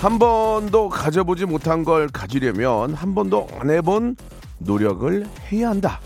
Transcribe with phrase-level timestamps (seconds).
[0.00, 4.16] 한 번도 가져보지 못한 걸 가지려면 한 번도 안 해본
[4.56, 6.00] 노력을 해야 한다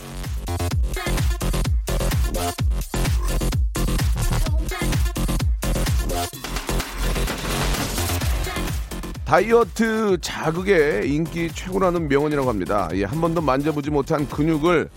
[9.24, 12.88] 다이어트 자극의 인기 최고라는 명언이라고 합니다.
[12.94, 14.88] 예, 한 번도 만져보지 못한 근육을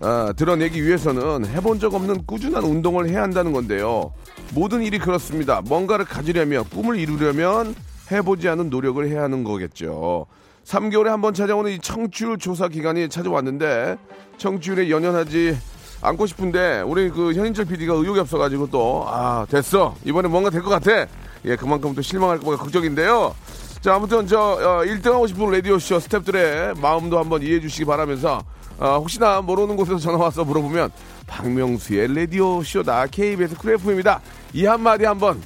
[0.00, 4.12] 아, 드러내기 위해서는 해본 적 없는 꾸준한 운동을 해야 한다는 건데요.
[4.54, 5.60] 모든 일이 그렇습니다.
[5.60, 7.74] 뭔가를 가지려면 꿈을 이루려면
[8.10, 10.26] 해보지 않은 노력을 해야 하는 거겠죠.
[10.64, 13.96] 3개월에 한 번 찾아오는 이 청취율 조사 기간이 찾아왔는데
[14.38, 15.56] 청취율에 연연하지
[16.02, 19.94] 않고 싶은데 우리 그 현인철 PD가 의욕이 없어가지고 또 아 됐어.
[20.04, 21.06] 이번에 뭔가 될 것 같아.
[21.44, 23.34] 예 그만큼 또 실망할 거가 걱정인데요.
[23.80, 28.42] 자 아무튼 저 어, 1등 하고 싶은 라디오 쇼 스탭들의 마음도 한번 이해해 주시기 바라면서
[28.78, 30.90] 어, 혹시나 모르는 곳에서 전화 와서 물어보면
[31.26, 33.06] 박명수의 라디오 쇼다.
[33.06, 34.20] KBS 쿨 FM입니다.
[34.52, 35.40] 이 한마디 한번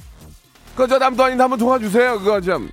[0.75, 2.69] 그저 남도 아닌데 한번 도와주세요 그거 좀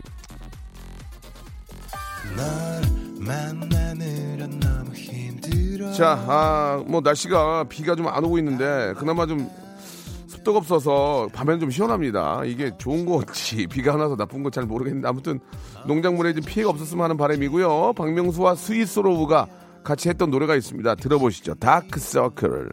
[5.92, 9.48] 자, 아, 뭐 날씨가 비가 좀 안 오고 있는데 그나마 좀
[10.26, 12.42] 습도가 없어서 밤에는 좀 시원합니다.
[12.44, 15.38] 이게 좋은 건지 비가 안 와서 나쁜 건지 잘 모르겠는데 아무튼
[15.86, 17.92] 농작물에 좀 피해가 없었으면 하는 바람이고요.
[17.94, 19.46] 박명수와 스위스로우가
[19.84, 20.94] 같이 했던 노래가 있습니다.
[20.96, 21.54] 들어보시죠.
[21.54, 22.70] 다크 서클.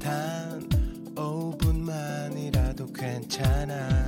[0.00, 0.68] 단
[1.14, 4.01] 5분만이라도 괜찮아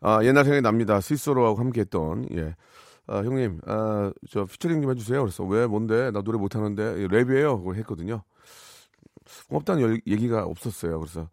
[0.00, 1.00] 아, 옛날 생각이 납니다.
[1.00, 2.54] 스위스로하고 함께 했던, 예.
[3.06, 5.20] 아, 형님, 아, 저 피처링 좀 해주세요.
[5.22, 6.10] 그래서 왜, 뭔데?
[6.10, 7.02] 나 노래 못하는데.
[7.02, 7.58] 예, 랩이에요.
[7.58, 8.22] 그걸 했거든요.
[9.48, 10.98] 고맙다는 열- 얘기가 없었어요.
[11.00, 11.28] 그래서,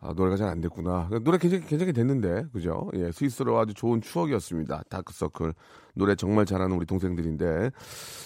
[0.00, 1.08] 아, 노래가 잘 안 됐구나.
[1.22, 2.90] 노래 괜찮게, 괜찮게 됐는데, 그죠?
[2.96, 4.82] 예, 스위스로 아주 좋은 추억이었습니다.
[4.88, 5.52] 다크서클.
[5.94, 7.70] 노래 정말 잘하는 우리 동생들인데.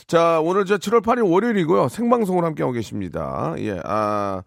[0.07, 1.89] 자, 오늘 저 7월 8일 월요일이고요.
[1.89, 3.55] 생방송을 함께하고 계십니다.
[3.59, 4.43] 예, 아,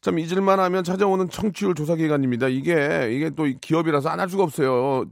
[0.00, 2.48] 참 잊을만 하면 찾아오는 청취율 조사 기간입니다.
[2.48, 5.04] 이게, 이게 또 기업이라서 안 할 수가 없어요.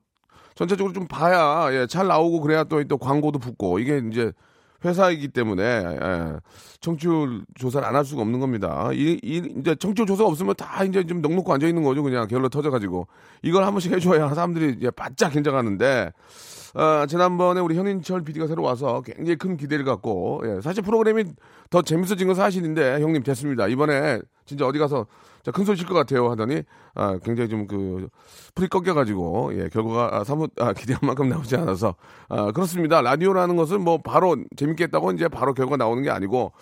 [0.54, 4.32] 전체적으로 좀 봐야 예, 잘 나오고 그래야 또, 또 광고도 붙고 이게 이제
[4.84, 6.36] 회사이기 때문에 예,
[6.80, 8.90] 청취율 조사를 안 할 수가 없는 겁니다.
[8.92, 12.02] 이, 이 이제 청취율 조사가 없으면 다 이제 좀 넉넉고 앉아 있는 거죠.
[12.02, 13.08] 그냥 게을러 터져 가지고
[13.42, 16.12] 이걸 한 번씩 해줘야 사람들이 이제 바짝 긴장하는데
[16.74, 21.24] 어, 지난번에 우리 현인철 PD가 새로 와서 굉장히 큰 기대를 갖고 예, 사실 프로그램이
[21.70, 23.66] 더 재밌어진 건 사실인데 형님 됐습니다.
[23.66, 25.06] 이번에 진짜 어디 가서
[25.48, 26.62] 자, 큰 소리 칠것 같아요 하더니
[26.94, 28.08] 아, 굉장히 좀 그
[28.54, 31.94] 풀이 꺾여가지고 예, 결과가 아, 사뭇 아, 기대한 만큼 나오지 않아서
[32.28, 33.00] 아, 그렇습니다.
[33.00, 36.52] 라디오라는 것은 뭐 바로 재밌게 했다고 이제 바로 결과 나오는 게 아니고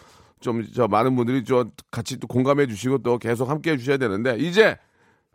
[0.41, 4.37] 좀 저 많은 분들이 저 같이 또 공감해 주시고 또 계속 함께 해 주셔야 되는데
[4.39, 4.77] 이제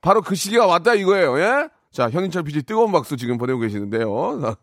[0.01, 1.39] 바로 그 시기가 왔다 이거예요.
[1.39, 1.69] 예?
[1.91, 4.55] 자, 현인철 PD 뜨거운 박수 지금 보내고 계시는데요.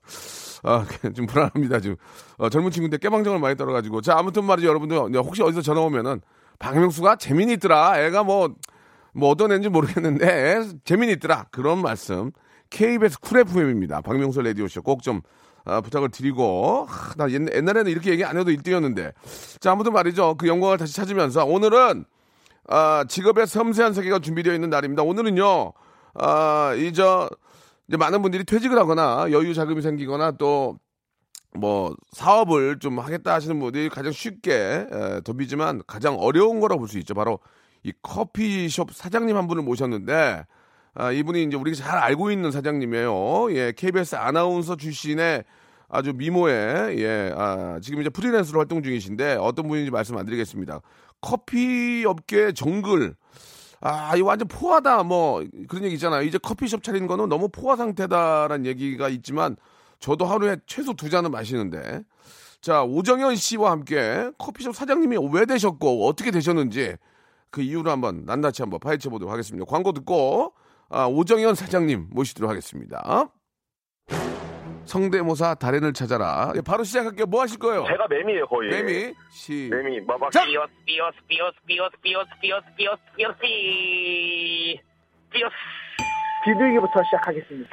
[0.62, 0.84] 아,
[1.14, 1.96] 좀 불안합니다, 지금.
[2.38, 4.00] 어, 젊은 친구인데 깨방정을 많이 떨어가지고.
[4.00, 5.12] 자, 아무튼 말이죠, 여러분들.
[5.12, 6.20] 네, 혹시 어디서 전화 오면은,
[6.58, 8.00] 박명수가 재미는 있더라.
[8.00, 8.54] 애가 뭐,
[9.18, 11.46] 뭐 어떤 애인지 모르겠는데, 애 재미는 있더라.
[11.50, 12.30] 그런 말씀.
[12.70, 14.00] KBS 쿨 FM입니다.
[14.00, 15.22] 박명수 라디오쇼 꼭 좀,
[15.64, 19.12] 아, 부탁을 드리고, 하, 나 옛, 옛날에는 이렇게 얘기 안 해도 1등이었는데.
[19.60, 20.36] 자, 아무튼 말이죠.
[20.36, 22.04] 그 영광을 다시 찾으면서, 오늘은,
[22.68, 25.02] 아, 직업의 섬세한 세계가 준비되어 있는 날입니다.
[25.02, 25.72] 오늘은요,
[26.14, 27.28] 아, 이, 저,
[27.88, 30.78] 이제 많은 분들이 퇴직을 하거나 여유 자금이 생기거나 또,
[31.54, 34.52] 뭐, 사업을 좀 하겠다 하시는 분들이 가장 쉽게,
[34.92, 37.14] 에, 덤비지만 가장 어려운 거라고 볼 수 있죠.
[37.14, 37.40] 바로
[37.82, 40.44] 이 커피숍 사장님 한 분을 모셨는데,
[40.94, 43.52] 아, 이분이 이제 우리가 잘 알고 있는 사장님이에요.
[43.52, 45.44] 예, KBS 아나운서 출신의
[45.88, 50.80] 아주 미모의, 예, 아, 지금 이제 프리랜서로 활동 중이신데 어떤 분인지 말씀 안 드리겠습니다.
[51.20, 53.14] 커피 업계 정글.
[53.80, 55.04] 아, 이거 완전 포화다.
[55.04, 56.22] 뭐, 그런 얘기 있잖아요.
[56.22, 59.56] 이제 커피숍 차리는 거는 너무 포화 상태다라는 얘기가 있지만
[60.00, 62.02] 저도 하루에 최소 두 잔은 마시는데.
[62.60, 66.96] 자, 오정현 씨와 함께 커피숍 사장님이 왜 되셨고 어떻게 되셨는지
[67.50, 69.64] 그 이유를 한번 낱낱이 한번 파헤쳐 보도록 하겠습니다.
[69.68, 70.54] 광고 듣고
[70.90, 73.28] 아, 오정현 사장님 모시도록 하겠습니다.
[74.84, 76.50] 성대모사 달인을 찾아라.
[76.56, 77.26] 예, 바로 시작할게요.
[77.26, 77.84] 뭐 하실 거예요?
[77.86, 78.70] 제가 매미예요 거의.
[78.70, 79.68] 매미 시.
[79.70, 80.44] 매미 막막 자!
[80.46, 84.80] 삐어스 삐어스 삐어스 삐어스 삐어스 삐어스 삐어스 삐어스 삐
[85.30, 85.54] 삐어스
[86.44, 87.68] 비둘기부터 시작하겠습니다.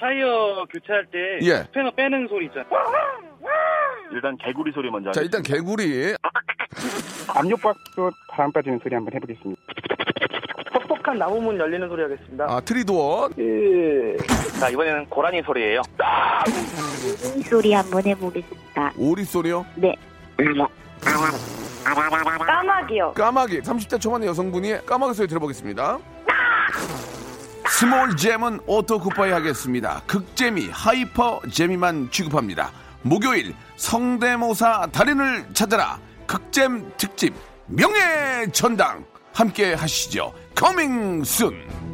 [0.00, 1.62] 타이어 교체할 때 예.
[1.64, 2.68] 스패너 빼는 소리 있잖아요.
[4.12, 6.14] 일단 개구리 소리 먼저 자, 일단 개구리.
[7.28, 9.60] 압력밥솥 바람 빠지는 소리 한번 해보겠습니다.
[10.88, 12.46] 퍽퍽한 나무문 열리는 소리 하겠습니다.
[12.48, 13.30] 아, tree door.
[13.38, 14.16] 예.
[14.60, 15.82] 자 이번에는 고라니 소리예요
[17.36, 18.92] 이 소리 한번 해보겠습니다.
[18.96, 19.64] 오리 소리요.
[19.76, 19.94] 네.
[21.84, 23.12] 까마귀요.
[23.12, 25.98] 까마귀 30대 초반의 여성분이 까마귀 소리 들어보겠습니다.
[27.68, 30.02] small 잼은 auto goodbye 하겠습니다.
[30.06, 32.70] 극재미 hyper 재미만 취급합니다.
[33.02, 37.34] 목요일 성대모사 달인을 찾아라 극잼 특집
[37.66, 40.32] 명예 전당 함께 하시죠.
[40.54, 41.93] coming soon.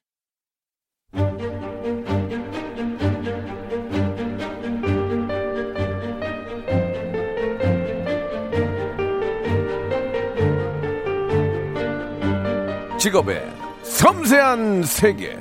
[13.01, 13.41] 직업의
[13.81, 15.35] 섬세한 세계.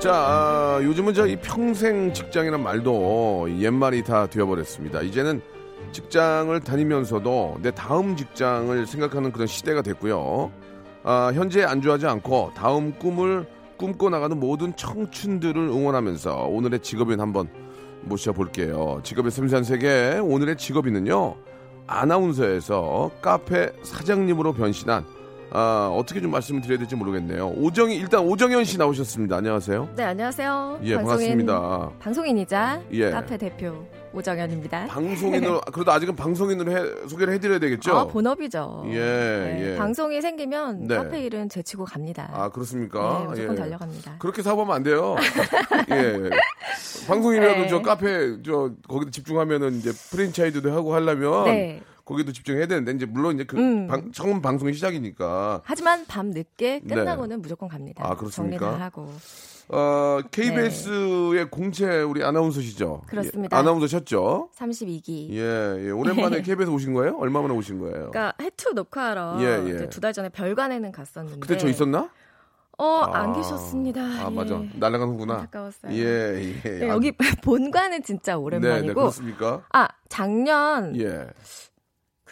[0.00, 5.02] 자, 아, 요즘은 저 이 평생 직장이란 말도 옛말이 다 되어버렸습니다.
[5.02, 5.42] 이제는
[5.92, 10.50] 직장을 다니면서도 내 다음 직장을 생각하는 그런 시대가 됐고요.
[11.02, 13.44] 아, 현재 안주하지 않고 다음 꿈을
[13.76, 17.50] 꿈꿔 나가는 모든 청춘들을 응원하면서 오늘의 직업인 한번
[18.00, 19.00] 모셔볼게요.
[19.02, 21.51] 직업의 섬세한 세계 오늘의 직업인은요.
[22.00, 25.04] 아나운서에서 카페 사장님으로 변신한
[25.54, 27.48] 아, 어떻게 좀 말씀을 드려야 될지 모르겠네요.
[27.56, 29.36] 오정희 일단 오정현 씨 나오셨습니다.
[29.36, 29.90] 안녕하세요.
[29.96, 30.80] 네, 안녕하세요.
[30.84, 31.90] 예, 반갑습니다.
[31.98, 33.10] 방송인이자 예.
[33.10, 33.84] 카페 대표
[34.14, 34.86] 오정현입니다.
[34.86, 37.94] 방송인으로 그래도 아직은 방송인으로 해- 소개를 해드려야 되겠죠.
[37.94, 38.84] 아, 본업이죠.
[38.88, 39.76] 예, 네, 예.
[39.76, 40.96] 방송이 생기면 네.
[40.96, 42.30] 카페 일은 제치고 갑니다.
[42.32, 43.18] 아 그렇습니까?
[43.20, 43.60] 네, 무조건 예.
[43.60, 44.16] 달려갑니다.
[44.20, 45.16] 그렇게 사업하면 안 돼요.
[45.90, 46.30] 예.
[47.06, 47.68] 방송이라도 네.
[47.68, 51.82] 저 카페 저 거기다 집중하면은 이제 프랜차이즈도 하고 하려면 네.
[52.04, 53.86] 거기도 집중해야 되는데 이제 물론 이제 그 음.
[53.86, 58.02] 방- 처음 방송이 시작이니까 하지만 밤 늦게 끝나고는 무조건 갑니다.
[58.02, 58.08] 네.
[58.08, 58.66] 아, 그렇습니까?
[58.70, 59.08] 정리 하고.
[59.68, 63.02] 어, KBS의 공채 우리 아나운서시죠?
[63.06, 63.56] 그렇습니다.
[63.56, 64.50] 예, 아나운서셨죠?
[64.54, 65.30] 32기.
[65.30, 65.90] 예, 예.
[65.90, 67.16] 오랜만에 KBS 오신 거예요?
[67.18, 68.10] 얼마 만에 오신 거예요?
[68.10, 69.88] 그러니까 해투 녹화하러 예, 예.
[69.88, 72.10] 두달 전에 별관에는 갔었는데 그때 저 있었나?
[72.78, 74.00] 어, 아, 안 계셨습니다.
[74.00, 74.34] 아, 예.
[74.34, 74.60] 맞아.
[74.74, 75.34] 날아가는구나.
[75.34, 75.92] 안타까웠어요.
[75.92, 76.78] 예, 예.
[76.78, 77.12] 네, 아, 여기
[77.44, 79.62] 본관은 진짜 네, 오랜만이고 네, 그렇습니까?
[79.72, 81.26] 아 작년 예.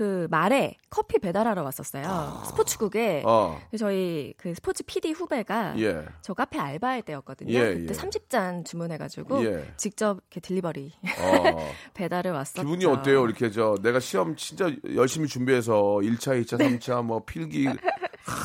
[0.01, 2.41] 그 말에 커피 배달하러 왔었어요.
[2.47, 6.07] 스포츠국에 어, 저희 그 스포츠 PD 후배가 예.
[6.23, 7.53] 저 카페 알바할 때였거든요.
[7.53, 7.99] 예, 그때 예.
[7.99, 9.75] 30잔 주문해가지고 예.
[9.77, 11.69] 직접 이렇게 딜리버리 어.
[11.93, 12.63] 배달을 왔었죠.
[12.63, 13.27] 기분이 어때요?
[13.27, 17.69] 이렇게 저 내가 시험 진짜 열심히 준비해서 1차, 2차, 3차 뭐 필기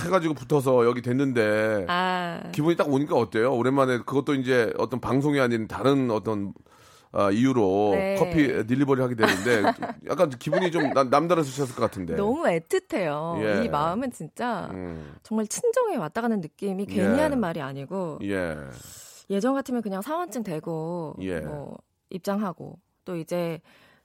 [0.03, 3.55] 해가지고 붙어서 여기 됐는데 아 기분이 딱 오니까 어때요?
[3.55, 6.51] 오랜만에 그것도 이제 어떤 방송이 아닌 다른 어떤
[7.17, 8.15] 아, 이유로 네.
[8.19, 9.63] 커피 딜리버리 하게 되는데
[10.09, 12.15] 약간 기분이 좀 남- 남다르셨을 것 같은데.
[12.15, 13.41] 너무 애틋해요.
[13.61, 13.63] 예.
[13.65, 17.21] 이 마음은 진짜 음, 정말 친정에 왔다 가는 느낌이 괜히 예.
[17.21, 18.57] 하는 말이 아니고 예.
[19.29, 21.39] 예전 같으면 그냥 사원증 대고 예.
[21.39, 21.77] 뭐
[22.09, 23.61] 입장하고 또 이제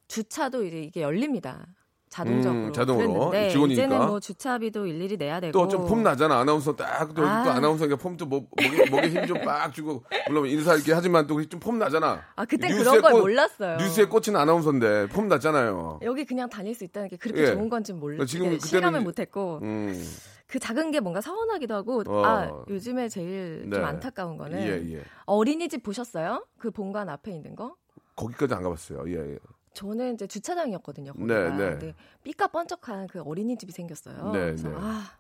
[0.09, 1.67] 주차도 이제 이게 열립니다.
[2.11, 2.65] 자동적으로.
[2.67, 3.31] 음, 자동으로.
[3.49, 3.85] 직원이니까.
[3.87, 5.53] 이제는 뭐 주차비도 일일이 내야 되고.
[5.53, 7.45] 또 좀 폼 나잖아 아나운서 딱또 아.
[7.45, 11.41] 또 아나운서니까 폼도 뭐, 목에, 목에 힘 좀 빡 주고 물론 인사 이렇게 하지만 또
[11.47, 12.21] 좀 폼 나잖아.
[12.37, 13.77] 아 그때 그런 걸 꽂- 몰랐어요.
[13.79, 16.01] 뉴스에 꽂힌 아나운서인데 폼 났잖아요.
[16.03, 17.47] 여기 그냥 다닐 수 있다는 게 그렇게 예.
[17.55, 20.05] 좋은 건지 몰랐 지금 네, 그때는 실감을 못했고 음,
[20.49, 22.25] 그 작은 게 뭔가 서운하기도 하고 어.
[22.25, 23.77] 아 요즘에 제일 네.
[23.77, 25.03] 좀 안타까운 거는 예, 예.
[25.27, 26.45] 어린이집 보셨어요?
[26.59, 27.77] 그 본관 앞에 있는 거?
[28.17, 29.05] 거기까지 안 가봤어요.
[29.07, 29.39] 예, 예.
[29.75, 31.13] 저는 이제 주차장이었거든요.
[31.13, 31.57] 거기가.
[31.57, 31.95] 네, 네.
[32.23, 34.33] 삐까 번쩍한 그 어린이집이 생겼어요.
[34.33, 34.75] 네, 그래서 네.
[34.79, 35.13] 아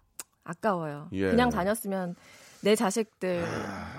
[0.44, 1.08] 아까워요.
[1.12, 1.30] 예.
[1.30, 2.16] 그냥 다녔으면
[2.62, 3.44] 내 자식들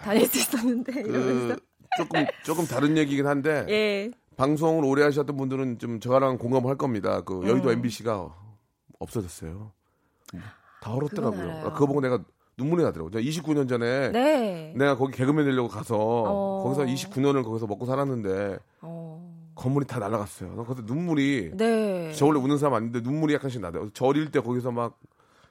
[0.03, 1.61] 다닐 수 있었는데 이러면서 그
[1.97, 4.11] 조금 조금 다른 얘기긴 한데 예.
[4.37, 7.21] 방송을 오래 하셨던 분들은 좀 저랑 공감할 겁니다.
[7.21, 7.73] 그 여의도 음.
[7.73, 8.33] MBC가
[8.99, 9.71] 없어졌어요.
[10.81, 11.51] 다 얼었더라고요.
[11.65, 12.23] 아, 그거 보고 내가
[12.57, 13.11] 눈물이 나더라고요.
[13.11, 14.73] 제가 29년 전에 네.
[14.75, 16.63] 내가 거기 개그맨 되려고 가서 어.
[16.63, 19.00] 거기서 29년을 거기서 먹고 살았는데 어.
[19.61, 20.55] 건물이 다 날아갔어요.
[20.55, 22.11] 나 거기서 눈물이 네.
[22.13, 23.91] 저 원래 우는 사람 아닌데 눈물이 약간씩 나더라고요.
[23.93, 24.97] 저 어릴 때 거기서 막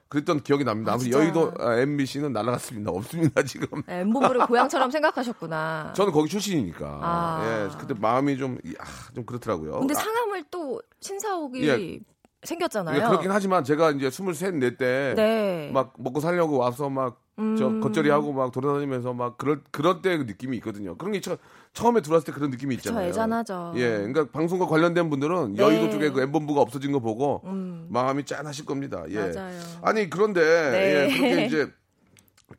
[0.09, 0.91] 그랬던 기억이 납니다.
[0.91, 1.11] 아, 아무튼?
[1.13, 2.91] 여의도 아, MBC는 날아갔습니다.
[2.91, 3.81] 없습니다 지금.
[3.87, 5.93] 네, 엠본부를 고향처럼 생각하셨구나.
[5.95, 6.99] 저는 거기 출신이니까.
[7.01, 7.69] 아.
[7.71, 8.83] 예, 그때 마음이 좀, 아,
[9.15, 9.79] 좀 그렇더라고요.
[9.79, 11.99] 근데 아, 상암을 또 신사옥이 예.
[12.43, 12.97] 생겼잖아요.
[12.97, 15.71] 예, 그렇긴 하지만 제가 이제 23, 4때 네.
[15.73, 17.55] 막 먹고 살려고 와서 막 음.
[17.57, 20.95] 저 겉절이 하고 막 돌아다니면서 막 그럴 그런 때 그 느낌이 있거든요.
[20.97, 21.37] 그런 게 처,
[21.73, 23.07] 처음에 들어왔을 때 그런 느낌이 저 있잖아요.
[23.09, 23.73] 애잔하죠.
[23.77, 25.63] 예, 그러니까 방송과 관련된 분들은 네.
[25.63, 27.87] 여의도 쪽에 그 M본부가 없어진 거 보고 음.
[27.89, 29.03] 마음이 짠하실 겁니다.
[29.09, 29.15] 예.
[29.33, 29.59] 맞아요.
[29.81, 31.09] 아니 그런데 네.
[31.09, 31.71] 예, 그렇게 이제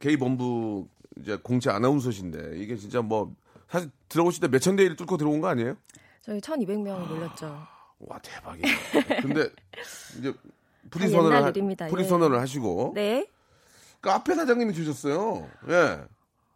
[0.00, 0.88] K 본부
[1.20, 3.32] 이제 공채 아나운서신데 이게 진짜 뭐
[3.68, 5.76] 사실 들어오실 때 몇천 대일 뚫고 들어온 거 아니에요?
[6.22, 7.46] 저희 1,200명 몰렸죠.
[8.00, 9.20] 와 대박이야.
[9.20, 9.48] 근데
[10.18, 10.32] 이제
[10.90, 11.86] 프리 다 선언을 옛날 하- 일입니다.
[11.88, 12.08] 프리 예.
[12.08, 13.26] 선언을 하시고 네.
[14.02, 15.46] 카페 사장님이 되셨어요.
[15.68, 16.00] 예.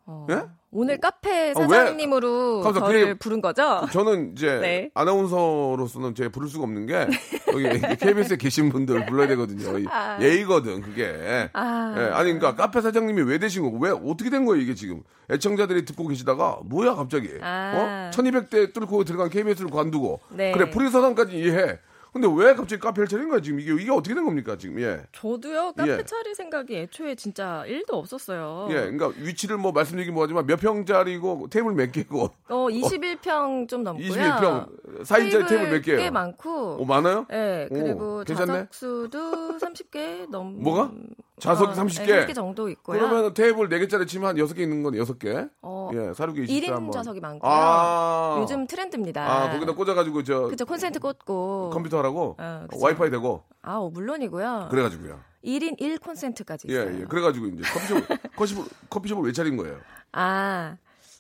[0.09, 0.43] 어, 예?
[0.73, 1.67] 오늘 카페 아, 왜?
[1.67, 3.87] 사장님으로 감사, 저를 그게- 부른 거죠?
[3.93, 4.91] 저는 이제 네.
[4.95, 7.07] 아나운서로서는 제가 부를 수가 없는 게
[7.55, 9.79] 여기 KBS에 계신 분들 불러야 되거든요.
[9.79, 10.19] 이- 아.
[10.21, 11.49] 예의거든 그게.
[11.55, 11.95] 아.
[11.97, 15.85] 예, 아니 그러니까 카페 사장님이 왜 되신 거고 왜 어떻게 된 거예요 이게 지금 애청자들이
[15.87, 18.11] 듣고 계시다가 뭐야 갑자기 아.
[18.13, 20.53] 어 1200대 뚫고 들어간 KBS를 관두고 네.
[20.53, 21.79] 그래 프리서당까지 이해해
[22.19, 25.03] 근데 왜 갑자기 카페를 차린 거야 지금 이게 이게 어떻게 된 겁니까 지금 예.
[25.13, 26.03] 저도요 카페 예.
[26.03, 28.69] 차릴 생각이 애초에 진짜 1도 없었어요.
[28.71, 34.09] 예, 그러니까 위치를 뭐 말씀드리긴 뭐하지만 몇 평짜리고 테이블 몇 개고 어 21평 좀 넘고요.
[34.09, 36.01] 21평 4인짜리 테이블 몇 개예요?
[36.01, 36.79] 꽤 많고.
[36.81, 37.27] 오 많아요?
[37.29, 38.53] 네, 오, 그리고 괜찮네?
[38.71, 40.63] 자석수도 30개 넘.
[40.63, 40.91] 뭐가?
[41.39, 42.07] 자석이 30개?
[42.07, 42.99] 네, 30개 정도 있고요.
[42.99, 45.51] 그러면 테이블 4개짜리 치면 한 6개 있는 건 6개?
[45.63, 46.93] 어, 예, 사륙이 1인 24 한번.
[46.93, 47.51] 좌석이 많고요.
[47.53, 48.39] 아.
[48.41, 49.23] 요즘 트렌드입니다.
[49.31, 52.83] 아, 거기다 꽂아가지고 저 그죠 콘센트 꽂고 컴퓨터 하라고 어, 그쵸.
[52.83, 54.69] 와이파이 되고 아, 어, 물론이고요.
[54.71, 55.21] 그래가지고요.
[55.45, 57.01] 1인 1 콘센트까지 예, 있어요.
[57.01, 57.05] 예.
[57.05, 59.77] 그래가지고 이제 커피숍, 커피숍, 커피숍을 왜 차린 거예요?
[60.13, 60.77] 아,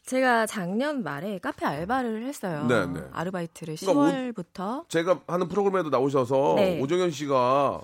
[0.06, 2.64] 제가 작년 말에 카페 알바를 했어요.
[2.68, 3.00] 네, 네.
[3.12, 4.88] 아르바이트를 그러니까 오- 10월부터.
[4.88, 6.80] 제가 하는 프로그램에도 나오셔서 네.
[6.80, 7.82] 오정현 씨가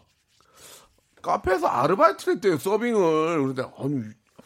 [1.22, 3.40] 카페에서 아르바이트를 했대요, 서빙을.
[3.40, 4.02] 그런데, 아니.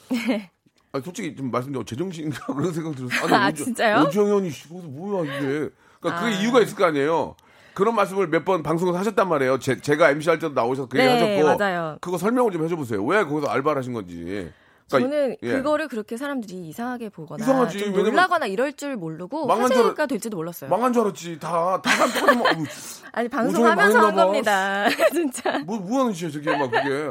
[0.92, 3.24] 아니, 솔직히 좀 말씀드리면 제정신인가 그런 생각 들었어요.
[3.24, 4.04] 아니, 아, 오정- 진짜요?
[4.04, 5.70] 오정현이 씨, 거기서 뭐야, 이게.
[6.00, 6.40] 그러니까 그게 아.
[6.40, 7.34] 이유가 있을 거 아니에요.
[7.74, 9.58] 그런 말씀을 몇 번 방송에서 하셨단 말이에요.
[9.58, 11.58] 제, 제가 MC 할 때도 나오셔서 그 얘기 네, 하셨고.
[11.58, 11.98] 맞아요.
[12.00, 13.04] 그거 설명을 좀 해줘보세요.
[13.04, 14.50] 왜 거기서 알바를 하신 건지.
[14.88, 15.52] 그러니까 저는 예.
[15.52, 17.78] 그거를 그렇게 사람들이 이상하게 보거나 이상하지.
[17.78, 20.70] 좀 놀라거나 이럴 줄 모르고 망한 줄 화제가 될지도 몰랐어요.
[20.70, 21.38] 망한 줄 알았지.
[21.40, 22.64] 다, 다 깜짝하면, 어우,
[23.12, 24.14] 아니 방송하면서 한.
[24.14, 24.88] 겁니다.
[25.12, 25.58] 진짜.
[25.60, 27.08] 뭐, 뭐 하는 짓이야, 저게 막 그게.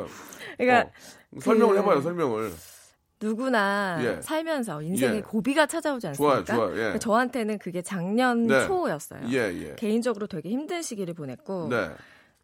[0.58, 0.90] 그러니까
[1.36, 2.54] 어, 설명을 그- 해봐요, 설명을.
[3.22, 4.22] 누구나 예.
[4.22, 5.22] 살면서 인생에 예.
[5.22, 6.44] 고비가 찾아오지 않습니까?
[6.44, 6.72] 좋아요, 좋아요.
[6.72, 6.76] 예.
[6.76, 8.68] 그러니까 저한테는 그게 작년 네.
[8.68, 9.22] 초였어요.
[9.32, 9.76] 예, 예.
[9.78, 11.90] 개인적으로 되게 힘든 시기를 보냈고 네.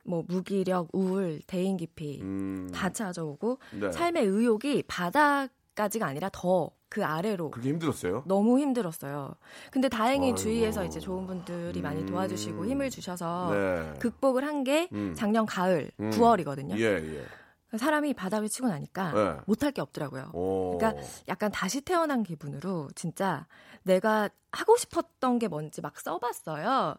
[0.04, 3.92] 뭐 무기력, 우울, 대인 기피 음, 다 찾아오고 네.
[3.92, 8.24] 삶의 의욕이 바닥까지가 아니라 더 그 아래로 그게 힘들었어요?
[8.28, 9.34] 너무 힘들었어요.
[9.72, 10.38] 근데 다행히 아이고.
[10.38, 12.06] 주위에서 이제 좋은 분들이 많이 음.
[12.06, 13.94] 도와주시고 힘을 주셔서 네.
[14.00, 15.14] 극복을 한게 음.
[15.16, 16.10] 작년 가을 음.
[16.10, 16.78] 9월이거든요.
[16.78, 17.78] 예, 예.
[17.78, 19.42] 사람이 바닥을 치고 나니까 네.
[19.46, 20.32] 못할 게 없더라고요.
[20.34, 20.78] 오.
[20.78, 23.48] 그러니까 약간 다시 태어난 기분으로 진짜
[23.84, 26.98] 내가 하고 싶었던 게 뭔지 막 써봤어요.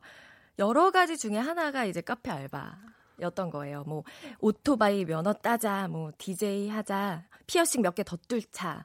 [0.59, 3.85] 여러 가지 중에 하나가 이제 카페 알바였던 거예요.
[3.87, 4.05] 뭐
[4.41, 8.85] 오토바이 면허 따자, 뭐 DJ 하자, 피어싱 몇 개 더 뚫자,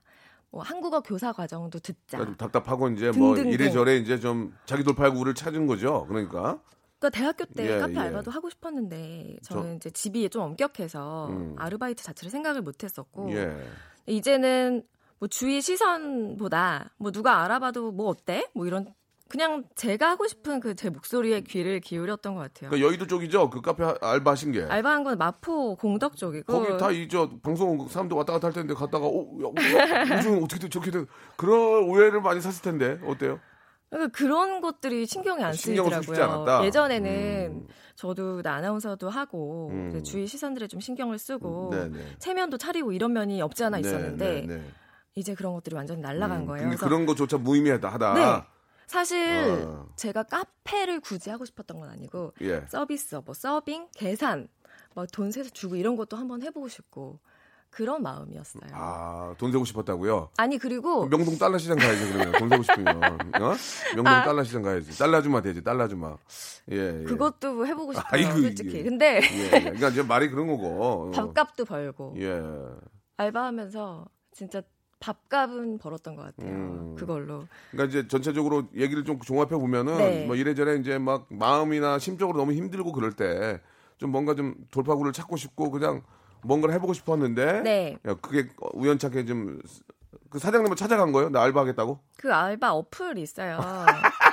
[0.50, 2.18] 뭐 한국어 교사 과정도 듣자.
[2.18, 3.52] 그러니까 좀 답답하고 이제 뭐 등등등.
[3.52, 6.06] 이래저래 이제 좀 자기 돌팔구를 찾은 거죠.
[6.08, 6.60] 그러니까.
[7.00, 8.00] 그러니까 대학교 때 예, 카페 예.
[8.00, 11.56] 알바도 하고 싶었는데 저는 저- 이제 집이 좀 엄격해서 음.
[11.60, 13.56] 아르바이트 자체를 생각을 못 했었고 예.
[14.08, 14.82] 이제는
[15.20, 18.48] 뭐 주위 시선보다 뭐 누가 알아봐도 뭐 어때?
[18.56, 18.92] 뭐 이런
[19.30, 22.70] 그냥 제가 하고 싶은 그 제 목소리에 귀를 기울였던 것 같아요.
[22.70, 23.50] 그러니까 여의도 쪽이죠.
[23.50, 24.64] 그 카페 알바 하신 게.
[24.64, 28.74] 알바한 건 마포 공덕 쪽이고 거기 다 이 저 방송 사람들 왔다 갔다 할 텐데
[28.74, 31.06] 갔다가 어, 야, 요즘 어떻게 돼 저렇게 돼
[31.36, 33.40] 그런 오해를 많이 샀을 텐데 어때요?
[33.90, 36.24] 그러니까 그런 것들이 신경이 안 쓰이더라고요.
[36.24, 36.66] 않았다?
[36.66, 37.12] 예전에는
[37.64, 37.68] 음.
[37.96, 40.04] 저도 나 아나운서도 하고 음.
[40.04, 42.18] 주위 시선들에 좀 신경을 쓰고 네네.
[42.20, 44.64] 체면도 차리고 이런 면이 없지 않아 있었는데 네, 네, 네.
[45.16, 46.70] 이제 그런 것들이 완전히 날아간 음, 거예요.
[46.78, 48.14] 그런 거조차 무의미하다 하다.
[48.14, 48.57] 네.
[48.88, 49.88] 사실 어.
[49.96, 52.66] 제가 카페를 굳이 하고 싶었던 건 아니고 예.
[52.68, 54.48] 서비스, 뭐 서빙, 계산,
[54.96, 57.20] 뭐돈 세서 주고 이런 것도 한번 해보고 싶고
[57.70, 58.64] 그런 마음이었어요.
[58.72, 60.30] 아, 돈 세고 싶었다고요?
[60.38, 63.56] 아니 그리고 명동 달러 시장 가야지 그러면 돈 세고 싶으면 어?
[63.94, 66.16] 명동 달러 시장 가야지 달러 아줌마 되지 달러 아줌마
[66.72, 67.04] 예, 예.
[67.04, 68.70] 그것도 해보고 싶어요, 아이고, 솔직히.
[68.70, 68.84] 이게.
[68.84, 69.60] 근데 예, 예.
[69.60, 71.12] 그러니까 이제 말이 그런 거고 어.
[71.12, 72.42] 밥값도 벌고 예
[73.18, 74.62] 알바하면서 진짜
[75.00, 76.54] 밥값은 벌었던 것 같아요.
[76.54, 76.96] 음.
[76.98, 77.46] 그걸로.
[77.72, 80.26] 그러니까 이제 전체적으로 얘기를 좀 종합해 보면은 네.
[80.26, 83.60] 뭐 이래저래 이제 막 마음이나 심적으로 너무 힘들고 그럴 때
[83.98, 86.04] 좀 뭔가 좀 돌파구를 찾고 싶고 그냥
[86.44, 87.98] 뭔가를 해보고 싶었는데 네.
[88.08, 89.60] 야, 그게 우연찮게 좀
[90.30, 91.30] 그 사장님을 찾아간 거예요?
[91.30, 92.00] 나 알바하겠다고?
[92.18, 93.58] 그 알바 어플 있어요.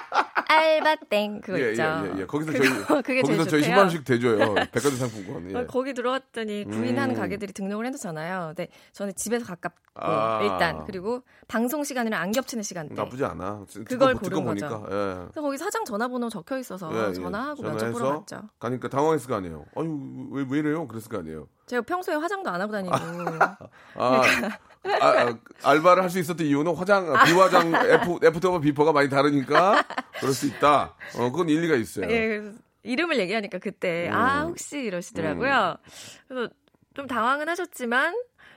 [0.49, 1.83] 알바땡 그거 예, 있죠.
[1.83, 2.27] 예, 예, 예.
[2.27, 3.75] 거기서 그거- 저희 거기서 저희 좋대요.
[3.75, 4.39] 10만 원씩 대줘요.
[4.73, 5.51] 백화점 상품권.
[5.51, 5.57] 예.
[5.57, 7.21] 어, 거기 들어왔더니 구인하는 음.
[7.21, 8.53] 가게들이 등록을 해놓잖아요.
[8.57, 10.41] 근데 저는 집에서 가깝고 아.
[10.43, 12.95] 일단 그리고 방송 시간이랑 안 겹치는 시간대.
[12.95, 13.65] 나쁘지 않아.
[13.69, 14.69] 듣고, 그걸 듣고 고른 보니까.
[14.81, 14.87] 거죠.
[14.95, 15.15] 예.
[15.27, 17.13] 그래서 거기 사장 전화번호 적혀 있어서 예, 예.
[17.13, 18.43] 전화하고 면접 보러 갔죠.
[18.59, 19.65] 가니까 당황했을 거 아니에요.
[19.77, 20.87] 아유 왜, 왜 이래요?
[20.89, 21.47] 그랬을 거 아니에요.
[21.67, 23.57] 제가 평소에 화장도 안 하고 다니고 아
[23.97, 24.23] 아,
[25.01, 29.83] 아, 알바를 할 수 있었던 이유는 화장, 비화장 F, after 와 before가 많이 다르니까
[30.21, 30.95] 그럴 수 있다.
[31.17, 32.07] 어, 그건 일리가 있어요.
[32.11, 34.49] 예, 그래서 이름을 얘기하니까 그때 아 음.
[34.49, 35.77] 혹시 이러시더라고요.
[36.29, 36.53] 그래서
[36.95, 38.15] 좀 당황은 하셨지만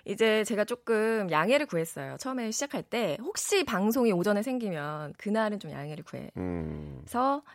[0.08, 2.16] 이제 제가 조금 양해를 구했어요.
[2.18, 7.04] 처음에 시작할 때 혹시 방송이 오전에 생기면 그날은 좀 양해를 구해서 음,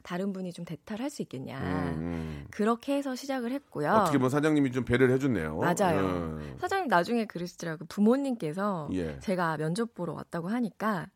[0.03, 1.59] 다른 분이 좀 대탈할 수 있겠냐.
[1.97, 2.47] 음.
[2.51, 3.91] 그렇게 해서 시작을 했고요.
[3.91, 5.57] 어떻게 보면 사장님이 좀 배려를 해줬네요.
[5.57, 6.01] 맞아요.
[6.01, 6.57] 음.
[6.61, 9.19] 사장님 나중에 그러시더라고 부모님께서 예.
[9.21, 11.07] 제가 면접 보러 왔다고 하니까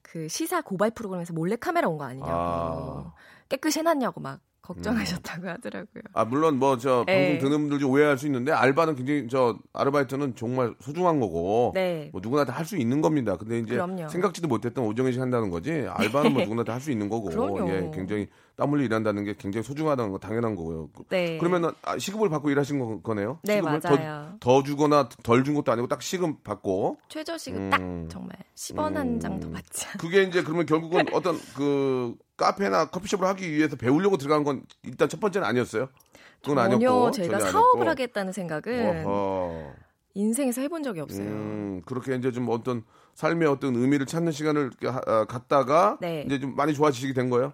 [0.00, 2.98] 그 시사 고발 프로그램에서 몰래 카메라 온 거 아니냐고 아.
[3.06, 3.10] 음.
[3.50, 6.02] 깨끗이 해놨냐고 막 걱정하셨다고 하더라고요.
[6.12, 7.38] 아 물론 뭐저 네.
[7.38, 12.08] 방송 듣는 분들 좀 오해할 수 있는데 알바는 굉장히 저 아르바이트는 정말 소중한 거고 네.
[12.12, 13.36] 뭐 누구나 다 할 수 있는 겁니다.
[13.36, 14.08] 근데 이제 그럼요.
[14.08, 17.68] 생각지도 못했던 오정희 씨 한다는 거지 알바는 뭐 누구나 다 할 수 있는 거고 그럼요.
[17.70, 20.88] 예 굉장히 땀 흘려 일한다는 게 굉장히 소중하다는 거 당연한 거고요.
[21.10, 21.36] 네.
[21.38, 23.38] 그러면은 아, 시급을 받고 일하신 거, 거네요?
[23.42, 24.36] 네, 시급을 맞아요.
[24.40, 27.70] 더, 더 주거나 덜 준 것도 아니고 딱 시급 받고 최저 시급 음.
[27.70, 33.26] 딱 정말 10원 한장 더 받지 않 그게 이제 그러면 결국은 어떤 그 카페나 커피숍을
[33.28, 35.88] 하기 위해서 배우려고 들어간 건 일단 첫 번째는 아니었어요.
[36.42, 37.88] 그건 전혀 아니었고 제가 전혀 사업을.
[37.88, 39.72] 하겠다는 생각은 어허.
[40.14, 41.26] 인생에서 해본 적이 없어요.
[41.26, 42.84] 음, 그렇게 이제 좀 어떤
[43.14, 46.22] 삶의 어떤 의미를 찾는 시간을 아, 갖다가 네.
[46.26, 47.52] 이제 좀 많이 좋아지시게 된 거예요?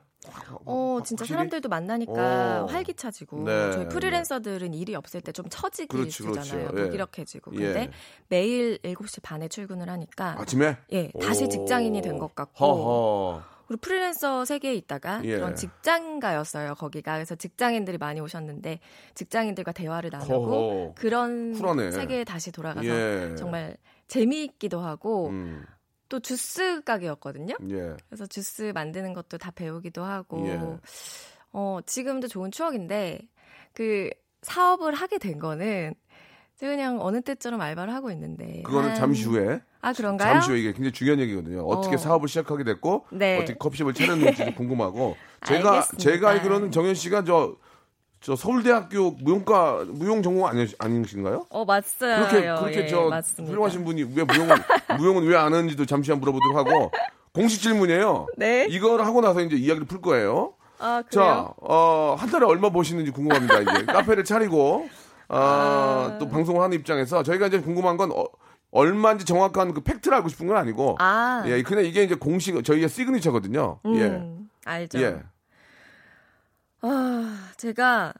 [0.65, 1.37] 어, 진짜 확실히?
[1.37, 2.67] 사람들도 만나니까 어.
[2.67, 6.69] 활기차지고 네, 저희 프리랜서들은 일이 없을 때 좀 처지기 그렇지, 주잖아요.
[6.69, 6.79] 그렇죠.
[6.79, 6.85] 예.
[6.85, 7.53] 무기력해지고.
[7.55, 7.59] 예.
[7.59, 7.91] 근데
[8.29, 10.77] 매일 7시 반에 출근을 하니까 아침에?
[10.93, 11.49] 예, 다시 오.
[11.49, 13.43] 직장인이 된 것 같고 허허.
[13.67, 15.37] 그리고 프리랜서 세계에 있다가 예.
[15.37, 18.81] 그런 직장가였어요 거기가 그래서 직장인들이 많이 오셨는데
[19.15, 20.95] 직장인들과 대화를 나누고 허허.
[20.97, 21.91] 그런 쿨하네.
[21.93, 23.35] 세계에 다시 돌아가서 예.
[23.37, 23.77] 정말
[24.09, 25.65] 재미있기도 하고 음,
[26.13, 27.55] 또 주스 가게였거든요.
[27.71, 27.97] 예.
[28.11, 30.61] 그래서 주스 만드는 것도 다 배우기도 하고 예.
[31.55, 33.19] 어 지금도 좋은 추억인데
[33.73, 34.11] 그
[34.43, 35.95] 사업을 하게 된 거는
[36.59, 40.35] 그냥 어느 때처럼 알바를 하고 있는데 그거는 한- 잠시 후에 아 그런가요?
[40.35, 41.63] 잠시 후에 이게 굉장히 중요한 얘기거든요.
[41.65, 41.99] 어떻게 어.
[41.99, 43.39] 사업을 시작하게 됐고 네.
[43.39, 45.17] 어떻게 커피숍을 차렸는지 궁금하고
[45.49, 45.97] 제가 알겠습니다.
[46.11, 47.57] 제가 알기로는 정현 씨가 저
[48.23, 51.47] 저 서울대학교 무용과 무용 전공 아니, 아니신가요?
[51.51, 52.17] 어 맞어요.
[52.29, 53.51] 그렇게 그렇게 예, 저 맞습니다.
[53.53, 54.57] 훌륭하신 분이 왜 무용은
[54.99, 56.93] 무용은 왜 안 하는지도 잠시 한번 물어보도록 하고
[57.35, 58.27] 공식 질문이에요.
[58.37, 58.67] 네.
[58.71, 60.55] 이걸 하고 나서 이제 이야기를 풀 거예요.
[60.79, 61.53] 아 자?
[61.61, 63.61] 어, 한 달에 얼마 버시는지 궁금합니다.
[63.61, 64.89] 이제 카페를 차리고
[65.29, 68.25] 아, 또 방송을 하는 입장에서 저희가 이제 궁금한 건 어,
[68.71, 72.89] 얼마인지 정확한 그 fact를 알고 싶은 건 아니고 아 예, 그냥 이게 이제 공식 저희의
[72.89, 73.79] signature거든요.
[73.87, 75.01] 음, 알죠.
[75.01, 75.21] 예.
[77.63, 78.13] 제가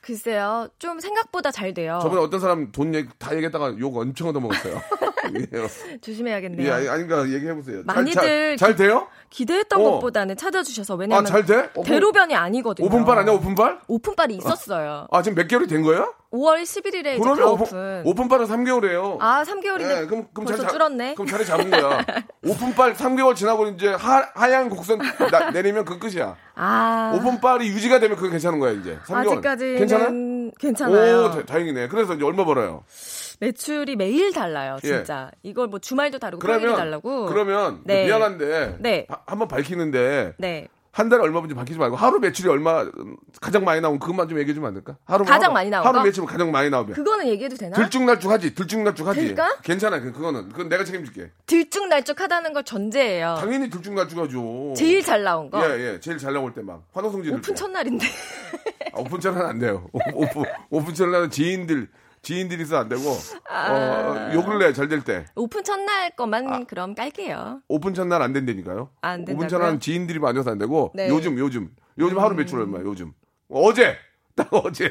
[0.00, 1.98] 글쎄요 좀 생각보다 잘 돼요.
[2.00, 4.80] 저번에 어떤 사람 돈 얘기 다 얘기했다가 욕 엄청 얻어먹었어요.
[5.34, 6.66] 예, 조심해야겠네요.
[6.66, 7.82] 예, 아니, 아닌가 얘기해 보세요.
[7.84, 9.06] 많이들 잘, 잘 돼요?
[9.30, 9.84] 기대했던 어.
[9.92, 11.70] 것보다는 찾아주셔서 왜냐면 아, 잘 돼?
[11.76, 12.86] 어, 대로변이 아니거든요.
[12.86, 13.80] 오픈빨 아니야, 오픈빨?
[13.86, 15.06] 오픈빨이 있었어요.
[15.10, 16.14] 아, 지금 몇 개월이 된 거예요?
[16.32, 18.02] 5월 11일에 이제 그러면 다 오픈, 오픈.
[18.04, 19.16] 오픈빨은 3개월이에요.
[19.20, 21.14] 아 3개월인데 그럼, 그럼 자리 잡- 줄었네.
[21.14, 22.04] 그럼 자리 잡은 거야.
[22.46, 26.36] 오픈빨 3개월 지나고 이제 하, 하얀 곡선 나- 내리면 그 끝이야.
[26.54, 28.96] 아 오픈빨이 유지가 되면 그게 괜찮은 거야, 이제.
[29.06, 29.26] 3개월.
[29.32, 30.08] 아직까지는 괜찮아?
[30.60, 31.18] 괜찮아요.
[31.24, 31.88] 오, 다- 다행이네.
[31.88, 32.84] 그래서 이제 얼마 벌어요?
[33.40, 34.86] 매출이 매일 달라요, 예.
[34.86, 35.30] 진짜.
[35.42, 37.26] 이걸 뭐 주말도 다르고 그러면, 달라고.
[37.26, 38.04] 그러면 네.
[38.06, 38.76] 미안한데.
[38.80, 39.06] 네.
[39.06, 40.34] 바- 한번 밝히는데.
[40.38, 40.68] 네.
[40.92, 44.40] 한 달에 얼마 번지 밝히지 말고 하루 매출이 얼마 음, 가장 많이 나온 그것만 좀
[44.40, 44.96] 얘기해 주면 안 될까?
[45.04, 46.04] 하루 가장 하루, 많이 나온 하루 거?
[46.04, 47.76] 매출 가장 많이 나오면 그거는 얘기해도 되나?
[47.76, 49.56] 들쭉날쭉하지 들쭉날쭉하지 될까?
[49.62, 53.36] 괜찮아 그- 그거는 그건 내가 책임질게 들쭉날쭉하다는 걸 전제예요.
[53.38, 54.74] 당연히 들쭉날쭉하죠 어.
[54.76, 55.64] 제일 잘 나온 거.
[55.64, 58.06] 예예 제일 잘 나올 때 막 환호성치 오픈 첫날인데.
[58.92, 61.88] 아, 오픈 첫날은 안 돼요 오- 오픈 오픈 첫날은 지인들
[62.22, 63.02] 지인들이 있어 안 되고
[63.48, 63.72] 아.
[63.72, 66.64] 어, 요 근래 잘 될 때 오픈 첫날 것만 아.
[66.64, 67.62] 그럼 깔게요.
[67.68, 69.48] 오픈 첫날 안 된다니까요 안 오픈?
[69.48, 71.08] 첫날은 지인들이 많아서 안 되고 네.
[71.08, 73.12] 요즘 요즘 요즘 하루 매출 얼마야 요즘
[73.48, 73.96] 어제
[74.36, 74.90] 딱 어제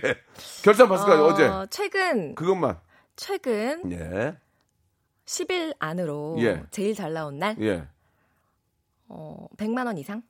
[0.64, 2.78] 결산 봤을 거예요 어제 최근 그것만
[3.16, 4.36] 최근 예
[5.26, 6.64] 10일 안으로 예.
[6.72, 7.88] 제일 잘 나온 날 예.
[9.08, 10.22] 어, 100만 원 이상?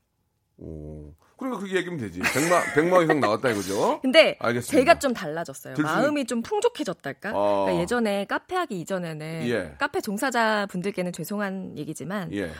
[0.57, 1.13] 오.
[1.39, 2.19] 그러니까 그렇게 얘기하면 되지.
[2.19, 3.99] 100만, 100만 이상 나왔다 이거죠?
[4.03, 4.77] 근데 알겠습니다.
[4.79, 5.73] 제가 좀 달라졌어요.
[5.73, 7.31] 들쑥- 마음이 좀 풍족해졌달까?
[7.33, 7.63] 어.
[7.63, 9.75] 그러니까 예전에 카페 하기 이전에는 예.
[9.79, 12.51] 카페 종사자 분들께는 죄송한 얘기지만 예.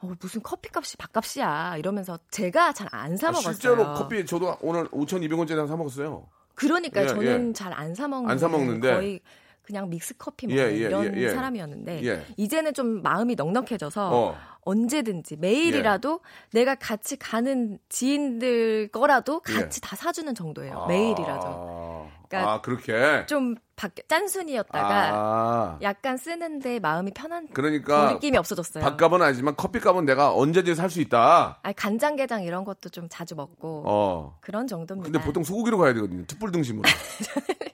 [0.00, 3.52] 어, 무슨 커피값이 밥값이야 이러면서 제가 잘 안사 아, 먹었어요.
[3.52, 6.26] 실제로 커피 저도 오늘 5,200원짜리 사 먹었어요.
[6.54, 8.94] 그러니까 예, 저는 잘 안 사 먹는 안사 먹는데.
[8.94, 9.20] 거의
[9.62, 11.28] 그냥 믹스 커피 예, 먹는 예, 이런 예, 예.
[11.30, 12.26] 사람이었는데 예.
[12.36, 14.36] 이제는 좀 마음이 넉넉해져서 어.
[14.64, 16.20] 언제든지 매일이라도
[16.52, 19.54] 내가 같이 가는 지인들 거라도 예.
[19.54, 20.86] 같이 다 사주는 정도예요.
[20.86, 23.26] 매일이라도 아, 그러니까 아, 그렇게.
[23.26, 25.78] 좀 밖- 짠순이였다가 아.
[25.82, 28.84] 약간 쓰는데 마음이 편한 그러니까 그 느낌이 없어졌어요.
[28.84, 31.58] 밥값은 아니지만 커피값은 내가 언제든지 살 수 있다.
[31.62, 34.38] 아니, 간장게장 이런 것도 좀 자주 먹고 어.
[34.40, 35.10] 그런 정도입니다.
[35.10, 36.24] 근데 보통 소고기로 가야 되거든요.
[36.26, 36.82] 특불 등심으로.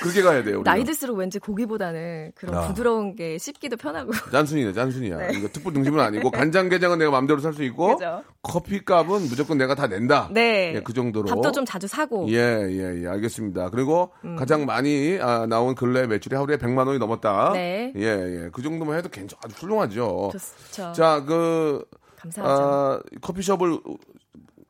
[0.00, 0.62] 그렇게 가야 돼요.
[0.64, 2.66] 나이 들수록 왠지 고기보다는 그런 아.
[2.68, 4.10] 부드러운 게 씹기도 편하고.
[4.32, 5.16] 짠순이네, 짠순이야.
[5.16, 5.28] 네.
[5.38, 8.22] 이거 특불 등심은 아니고 간장게장은 내가 마음대로 살 수 있고 그죠?
[8.42, 10.30] 커피값은 무조건 내가 다 낸다.
[10.32, 10.74] 네.
[10.76, 11.26] 예, 그 정도로.
[11.28, 12.28] 밥도 좀 자주 사고.
[12.30, 13.70] 예, 예, 예, 알겠습니다.
[13.70, 14.36] 그리고 음.
[14.36, 17.52] 가장 많이 아, 나온 근래 매출이 하루에 100만 원이 넘었다.
[17.52, 17.92] 네.
[17.96, 18.50] 예, 예.
[18.52, 20.30] 그 정도면 해도 괜찮 아주 훌륭하죠.
[20.32, 20.92] 좋죠.
[20.92, 21.84] 자, 그
[22.16, 22.62] 감사하죠.
[22.62, 23.78] 아, 커피숍을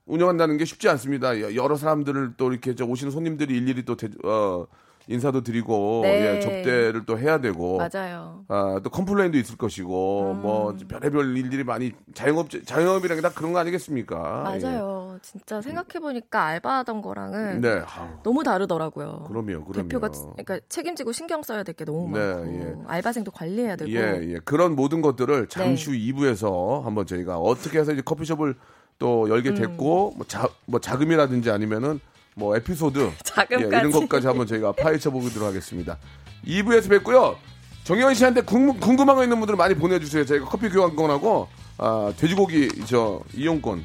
[0.06, 1.40] 운영한다는 게 쉽지 않습니다.
[1.40, 4.66] 여- 여러 사람들을 또 이렇게 저 오시는 손님들이 일일이 또 대, 어,
[5.08, 6.36] 인사도 드리고 네.
[6.36, 8.44] 예, 접대를 또 해야 되고 맞아요.
[8.48, 10.42] 아, 또 컴플레인도 있을 것이고 음.
[10.42, 14.16] 뭐 별의별 일들이 많이 자영업 자영업이라는 게 다 그런 거 아니겠습니까?
[14.44, 15.18] 맞아요.
[15.22, 17.00] 진짜 생각해 보니까 알바하던 예.
[17.02, 17.82] 거랑은 네.
[18.22, 19.24] 너무 다르더라고요.
[19.28, 19.64] 그럼요.
[19.64, 19.72] 그럼요.
[19.88, 22.74] 대표가 그러니까 책임지고 신경 써야 될 게 너무 네, 많고 예.
[22.88, 24.38] 알바생도 관리해야 되고 예, 예.
[24.44, 26.10] 그런 모든 것들을 잠시 네.
[26.12, 28.54] 후 2부에서 한번 저희가 어떻게 해서 이제 커피숍을
[28.98, 29.28] 또 음.
[29.30, 32.00] 열게 됐고 뭐, 자, 뭐 자금이라든지 아니면은
[32.34, 32.98] 뭐 에피소드
[33.52, 33.56] 예.
[33.56, 35.98] 이런 것까지 한번 저희가 파헤쳐 보도록 하겠습니다.
[36.46, 37.36] 2부에서 뵙고요.
[37.84, 40.24] 정현 씨한테 궁, 궁금 한 거 있는 분들 많이 보내주세요.
[40.24, 43.84] 저희가 커피 교환권하고 아, 돼지고기 저 이용권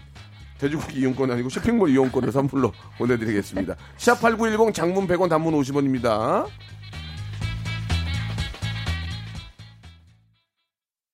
[0.60, 3.76] 돼지고기 이용권 아니고 쇼핑몰 이용권을 선물로 보내드리겠습니다.
[3.98, 6.48] 샵 8910 장문 100원 단문 50원입니다.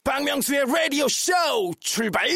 [0.04, 1.32] 박명수의 라디오 쇼
[1.80, 2.28] 출발!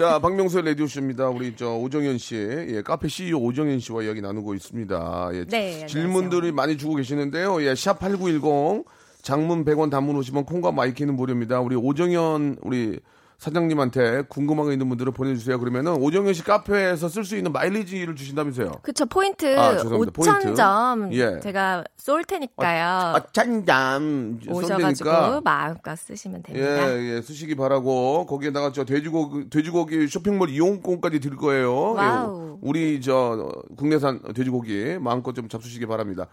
[0.00, 1.28] 자, 박명수의 라디오쇼입니다.
[1.28, 5.30] 우리 저 오정연 씨, 예, 카페 CEO 오정연 씨와 이야기 나누고 있습니다.
[5.34, 5.84] 예, 네.
[5.84, 7.62] 질문들이 많이 주고 계시는데요.
[7.64, 8.86] 예, 샵8910
[9.20, 11.60] 장문 100원 단문 50원 콩과 마이K는 무료입니다.
[11.60, 12.98] 우리 오정연 우리
[13.40, 15.58] 사장님한테 궁금한 거 있는 분들은 보내주세요.
[15.58, 18.70] 그러면은 오정연 씨 카페에서 쓸 수 있는 마일리지를 주신다면서요.
[18.82, 20.12] 그쵸 포인트 아, 죄송합니다.
[20.12, 20.52] 포인트.
[20.52, 21.40] 5,000점 예.
[21.40, 22.86] 제가 쏠 테니까요.
[22.86, 26.98] 아, 짠잠 오셔가지고 마음껏 쓰시면 예, 됩니다.
[26.98, 31.92] 예, 쓰시기 바라고 거기에다가 저 돼지고기 돼지고기 쇼핑몰 이용권까지 드릴 거예요.
[31.94, 32.50] wow.
[32.52, 36.26] 예, 우리 저 국내산 돼지고기 마음껏 좀 잡수시기 바랍니다.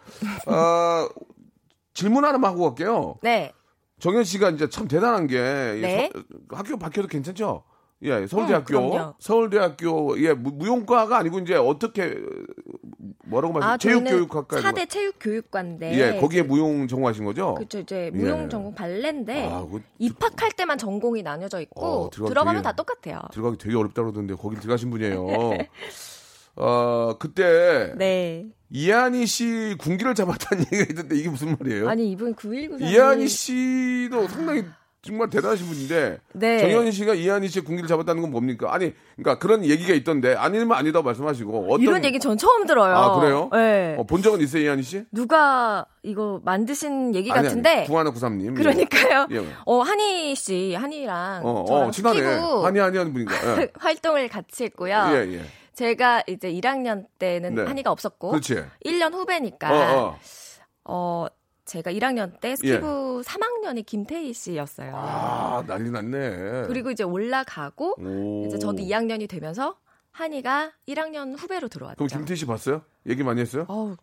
[0.46, 1.08] 아,
[1.94, 3.16] 질문 하나만 하고 갈게요.
[3.24, 3.54] 네.
[4.00, 6.12] 정연 씨가 이제 참 대단한 게 예, 네.
[6.14, 6.24] 서-
[6.56, 7.64] 학교 바뀌어도 괜찮죠?
[8.04, 9.14] 예, 서울대학교, 음, 그럼요.
[9.20, 12.16] 서울대학교 예 무- 무용과가 아니고 이제 어떻게
[13.26, 13.70] 뭐라고 말씀?
[13.70, 17.56] 아, 체육교육학과 4대 체육교육과인데 예, 거기에 무용 전공하신 거죠?
[17.56, 18.10] 그쵸 이제 예.
[18.16, 23.20] 무용 전공 발레인데 아, 그거 입학할 때만 전공이 나뉘어져 있고 어, 들어가면 되게- 다 똑같아요.
[23.32, 25.26] 들어가기 되게 어렵다 그러던데 거기 들어가신 분이에요.
[26.58, 28.46] 어 그때 네.
[28.70, 31.90] 이한희 씨 군기를 잡았다는 얘기가 있던데 이게 무슨 말이에요?
[31.90, 34.64] 아니 이분 919 이한희 씨도 상당히
[35.08, 36.60] 정말 대단하신 분인데 네.
[36.60, 38.74] 정현희 씨가 이한희 씨의 군기를 잡았다는 건 뭡니까?
[38.74, 42.96] 아니 그러니까 그런 얘기가 있던데 아니면 아니다고 말씀하시고 어떤 이런 얘기 전 처음 들어요.
[42.96, 43.50] 아 그래요?
[43.54, 43.96] 네.
[43.98, 45.04] 어, 본 적은 있어요 이한희 씨?
[45.14, 48.56] 누가 이거 만드신 얘기 아니, 같은데 아니, 구하나 구삼님.
[48.56, 49.28] 그러니까요.
[49.32, 49.46] 예.
[49.66, 52.22] 어 한희 씨 한이랑 어, 어, 친하네.
[52.64, 53.62] 한이 한이 하는 분인가?
[53.62, 53.72] 예.
[53.80, 55.10] 활동을 같이 했고요.
[55.12, 55.42] 예, 예.
[55.78, 57.64] 제가 이제 1학년 때는 네.
[57.64, 58.64] 한이가 없었고 그렇지.
[58.84, 60.18] 1년 후배니까 어, 어.
[60.86, 61.28] 어,
[61.66, 64.88] 제가 1학년 때 스키부 3학년이 김태희 씨였어요.
[64.88, 64.92] 예.
[64.96, 66.66] 아, 난리 났네.
[66.66, 68.48] 그리고 이제 올라가고 오.
[68.48, 69.78] 이제 저도 2학년이 되면서
[70.10, 71.98] 한이가 1학년 후배로 들어왔죠.
[71.98, 72.82] 그럼 김태희 씨 봤어요?
[73.06, 73.66] 얘기 많이 했어요?
[73.68, 73.98] 어우,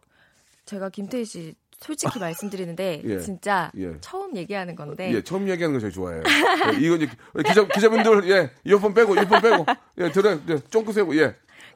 [0.67, 3.19] 제가 김태희 씨 솔직히 말씀드리는데 예.
[3.19, 3.99] 진짜 예.
[4.01, 6.23] 처음 얘기하는 건데 예, 처음 얘기하는 거 제일 좋아해요.
[6.73, 7.09] 예, 이거 이제
[7.45, 9.67] 기자 기자분들 예, 이어폰 빼고 이어폰 빼고
[9.99, 11.35] 예, 들어 예, 쫑크세고 예.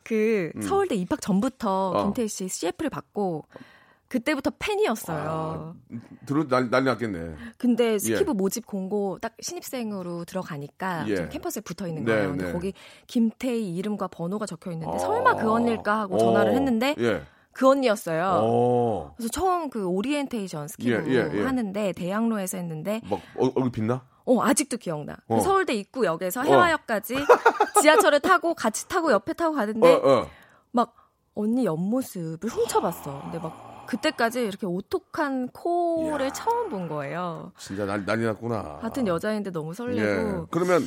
[0.09, 1.97] 그 서울대 입학 전부터 음.
[1.97, 2.05] 어.
[2.05, 3.45] 김태희 씨 CF를 받고
[4.09, 5.77] 그때부터 팬이었어요.
[6.25, 7.35] 들어 난, 난리 났겠네.
[7.59, 11.17] 근데 스키부 모집 공고 딱 신입생으로 들어가니까 예.
[11.17, 12.31] 좀 캠퍼스에 붙어 있는 네, 거예요.
[12.31, 12.53] 근데 네.
[12.53, 12.73] 거기
[13.07, 14.99] 김태희 이름과 번호가 적혀 있는데 아.
[14.99, 17.23] 설마 그 언니일까 하고 전화를 어, 했는데 예.
[17.53, 18.41] 그 언니였어요.
[18.45, 19.13] 어.
[19.15, 21.43] 그래서 처음 그 오리엔테이션 스키부 예, 예, 예.
[21.43, 24.03] 하는데 대학로에서 했는데 막 어, 얼굴 빛나?
[24.29, 25.17] 어 아직도 기억나.
[25.27, 25.41] 그 어.
[25.41, 27.15] 서울대 입구역에서 혜화역까지
[27.81, 30.31] 지하철을 타고 같이 타고 옆에 타고 가는데 어, 어.
[30.71, 30.95] 막
[31.35, 33.23] 언니 옆모습을 훔쳐봤어.
[33.23, 36.33] 근데 막 그때까지 이렇게 오똑한 코를 이야.
[36.33, 37.53] 처음 본 거예요.
[37.57, 38.81] 진짜 난, 난리 났구나.
[38.83, 39.75] 같은 여자인데 너무 예.
[39.75, 40.49] 설레고.
[40.51, 40.87] 그러면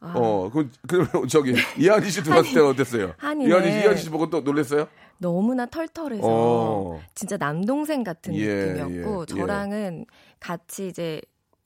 [0.00, 0.12] 아.
[0.16, 3.14] 어, 그 그러면 저기 이한희 씨 들어왔을 때 어땠어요?
[3.18, 3.48] 한이네.
[3.50, 4.88] 이한희 이한희 씨 보고 또 놀랬어요?
[5.18, 7.00] 너무나 털털해서 어.
[7.14, 10.06] 진짜 남동생 같은 예, 느낌이었고 예, 저랑은
[10.40, 11.20] 같이 이제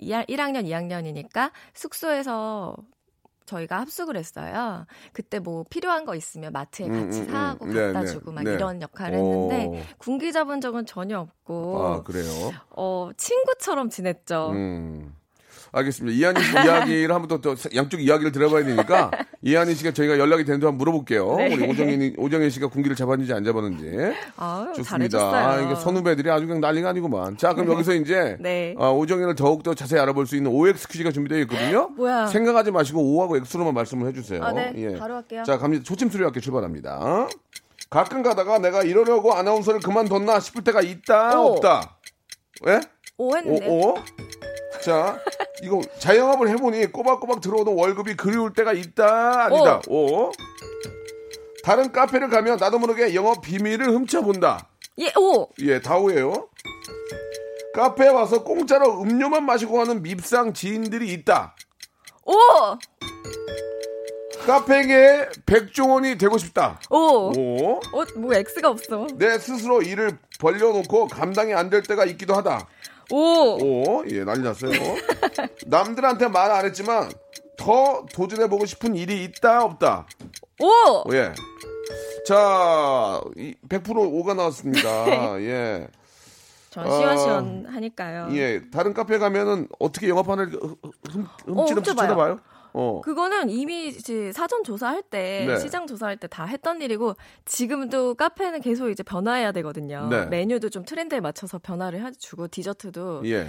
[0.09, 2.77] 1학년, 2학년이니까 숙소에서
[3.47, 4.87] 저희가 합숙을 했어요.
[5.13, 7.31] 그때 뭐 필요한 거 있으면 마트에 음, 같이 음, 음.
[7.31, 8.55] 사고 네, 갖다 네, 주고 막 네.
[8.55, 9.23] 이런 역할을 어.
[9.23, 12.53] 했는데 군기 잡은 적은 전혀 없고 아, 그래요.
[12.71, 14.51] 어, 친구처럼 지냈죠.
[14.53, 15.15] 음.
[15.75, 16.17] 알겠습니다.
[16.17, 19.11] 이한희 씨 이야기를 한번 더, 더 양쪽 이야기를 들어봐야 되니까
[19.43, 21.37] 이한희 씨가 저희가 연락이 되는데 한번 물어볼게요.
[21.37, 21.55] 네.
[21.55, 24.15] 우리 오정현 오정현 씨가 군기를 잡았는지 안 잡았는지.
[24.37, 25.19] 아유, 좋습니다.
[25.19, 27.37] 아, 이게 선후배들이 아주 그냥 난리가 아니구만.
[27.37, 28.75] 자, 그럼 여기서 이제 네.
[28.79, 31.89] 아, 오정현을 더욱 더 자세히 알아볼 수 있는 OX 퀴즈가 준비되어 있거든요.
[31.97, 32.27] 뭐야?
[32.29, 34.43] 생각하지 마시고 O하고 X로만 말씀을 해주세요.
[34.43, 34.73] 아, 네.
[34.77, 34.97] 예.
[34.97, 35.43] 바로 할게요.
[35.45, 35.83] 자, 갑니다.
[35.85, 37.29] 초침 수리 학교 출발합니다.
[37.91, 41.53] 가끔 가다가 내가 이러려고 아나운서를 그만뒀나 싶을 때가 있다 오.
[41.53, 41.99] 없다.
[42.69, 42.81] 예?
[43.19, 43.69] 오 했는데.
[43.69, 43.95] 오, 오.
[44.85, 45.19] 자,
[45.63, 49.81] 이거 자영업을 해보니 꼬박꼬박 들어오는 월급이 그리울 때가 있다 아니다.
[49.89, 50.31] 오.
[51.63, 54.69] 다른 카페를 가면 나도 모르게 영업 비밀을 훔쳐본다.
[54.99, 55.49] 예, 오.
[55.61, 56.49] 예, 다오예요.
[57.75, 61.57] 카페에 와서 공짜로 음료만 마시고 가는 밉상 지인들이 있다.
[62.27, 62.35] 오.
[64.47, 66.79] 카페계의 백종원이 되고 싶다.
[66.91, 67.33] 오.
[67.35, 67.77] 오.
[67.77, 69.07] 어, 뭐 X가 없어.
[69.17, 72.67] 내 스스로 일을 벌려놓고 감당이 안 될 때가 있기도 하다.
[73.11, 73.17] 오.
[73.99, 74.71] 오, 예, 난리 났어요.
[75.67, 77.11] 남들한테 말 안 했지만
[77.57, 80.07] 더 도전해보고 싶은 일이 있다, 없다.
[80.61, 81.15] 오.
[81.15, 81.33] 예.
[82.27, 85.41] 자, 이100% 오가 나왔습니다.
[85.43, 85.87] 예.
[86.71, 88.29] 전 시원시원 하니까요.
[88.33, 88.63] 예.
[88.71, 90.77] 다른 카페 가면은 어떻게 영업하는 흠-
[91.11, 92.41] 흠- 훔치는 훔쳐봐요.
[92.75, 93.01] 어.
[93.03, 95.59] 그거는 이미 이제 사전 조사할 때, 네.
[95.59, 100.09] 시장 조사할 때 다 했던 일이고, 지금도 카페는 계속 이제 변화해야 되거든요.
[100.11, 100.27] 네.
[100.27, 103.47] 메뉴도 좀 트렌드에 맞춰서 변화를 해주고, 디저트도 예.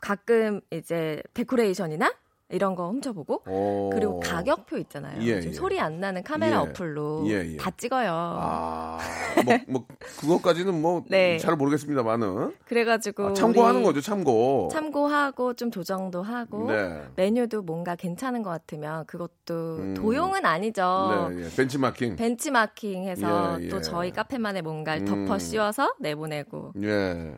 [0.00, 2.12] 가끔 이제 데코레이션이나
[2.52, 3.90] 이런 거 훔쳐보고, 어.
[3.92, 5.20] 그리고 가격표 있잖아요.
[5.22, 5.52] 예, 예.
[5.52, 6.60] 소리 안 나는 카메라 예.
[6.60, 7.56] 어플로 예, 예.
[7.56, 8.10] 다 찍어요.
[8.12, 8.98] 아,
[9.44, 9.86] 뭐, 뭐,
[10.20, 11.38] 그것까지는 뭐, 네.
[11.38, 12.54] 잘 모르겠습니다만은.
[12.66, 14.68] 그래가지고 아, 참고하는 거죠, 참고.
[14.70, 17.02] 참고하고 좀 조정도 하고 네.
[17.16, 19.94] 메뉴도 뭔가 괜찮은 것 같으면 그것도 음.
[19.94, 21.30] 도용은 아니죠.
[21.32, 21.56] 네, 예.
[21.56, 22.16] 벤치마킹.
[22.16, 23.80] 벤치마킹해서 예, 또 예.
[23.82, 25.26] 저희 카페만의 뭔가를 음.
[25.26, 27.34] 덮어 씌워서 내보내고 예.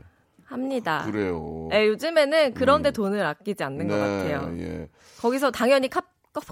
[0.55, 1.03] 합니다.
[1.05, 1.69] 그래요.
[1.73, 4.55] 예, 요즘에는 그런데 돈을 아끼지 않는 것 같아요.
[4.59, 4.89] 예.
[5.21, 6.03] 거기서 당연히 카-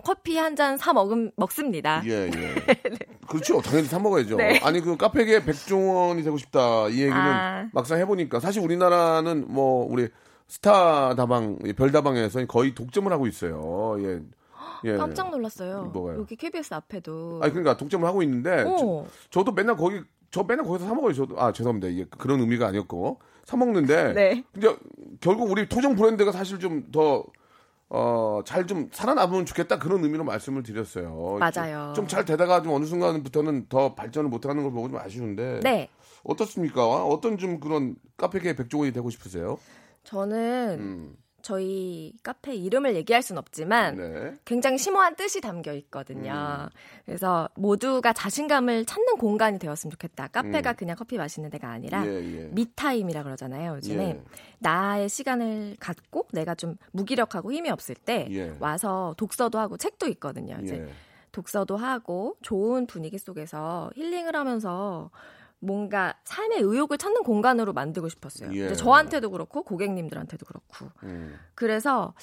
[0.05, 2.03] 커피 한 잔 사 먹음 먹습니다.
[2.07, 2.31] 예, 예.
[3.29, 3.61] 그렇죠.
[3.63, 4.37] 당연히 사 먹어야죠.
[4.37, 4.61] 네.
[4.63, 6.89] 아니, 그 카페계 백종원이 되고 싶다.
[6.89, 7.69] 이 얘기는 아.
[7.73, 10.09] 막상 해보니까 사실 우리나라는 뭐, 우리
[10.47, 13.97] 스타 다방, 예, 별다방에서 거의 독점을 하고 있어요.
[14.01, 14.21] 예.
[14.85, 14.97] 예.
[14.97, 15.91] 깜짝 놀랐어요.
[15.93, 16.21] 뭐가요?
[16.21, 17.41] 여기 KBS 앞에도.
[17.43, 19.07] 아니, 그러니까 독점을 하고 있는데, 오.
[19.31, 20.01] 저, 도 맨날 거기,
[20.33, 21.13] 저 맨날 거기서 사 먹어요.
[21.13, 21.39] 저도.
[21.41, 21.87] 아, 죄송합니다.
[21.89, 23.21] 이게 그런 의미가 아니었고.
[23.45, 24.13] 사 먹는데.
[24.15, 24.45] 네.
[24.53, 24.75] 근데
[25.21, 27.25] 결국 우리 토종 브랜드가 사실 좀 더,
[27.91, 31.39] 어, 잘 좀 살아남으면 좋겠다 그런 의미로 말씀을 드렸어요.
[31.39, 31.93] 맞아요.
[31.95, 35.61] 좀 잘 되다가 좀 어느 순간부터는 더 발전을 못하는 걸 보고 좀 아쉬운데.
[35.63, 35.91] 네.
[36.25, 36.87] 어떻습니까?
[37.05, 39.59] 어떤 좀 그런 카페계 백종원이 되고 싶으세요?
[40.05, 44.35] 저는 음, 저희 카페 이름을 얘기할 순 없지만 네.
[44.45, 46.69] 굉장히 심오한 뜻이 담겨 있거든요.
[47.05, 50.29] 그래서 모두가 자신감을 찾는 공간이 되었으면 좋겠다.
[50.29, 52.07] 카페가 그냥 커피 마시는 데가 아니라 음.
[52.07, 52.49] 예, 예.
[52.53, 53.75] 미타임이라 그러잖아요.
[53.77, 54.23] 요즘에 예.
[54.61, 58.55] 나의 시간을 갖고 내가 좀 무기력하고 힘이 없을 때 예.
[58.61, 60.59] 와서 독서도 하고 책도 있거든요.
[60.63, 60.93] 이제 예.
[61.33, 65.11] 독서도 하고 좋은 분위기 속에서 힐링을 하면서
[65.63, 68.53] 뭔가 삶의 의욕을 찾는 공간으로 만들고 싶었어요.
[68.53, 68.75] 예.
[68.75, 70.91] 저한테도 그렇고 고객님들한테도 그렇고.
[71.05, 71.39] 음.
[71.55, 72.15] 그래서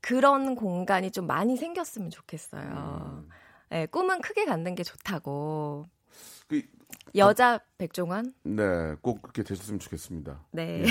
[0.00, 2.62] 그런 공간이 좀 많이 생겼으면 좋겠어요.
[2.62, 3.28] 음.
[3.72, 5.86] 예, 꿈은 크게 갖는 게 좋다고.
[6.46, 6.62] 그,
[7.16, 8.32] 여자 백종원?
[8.44, 10.44] 네, 꼭 그렇게 되셨으면 좋겠습니다.
[10.52, 10.84] 네.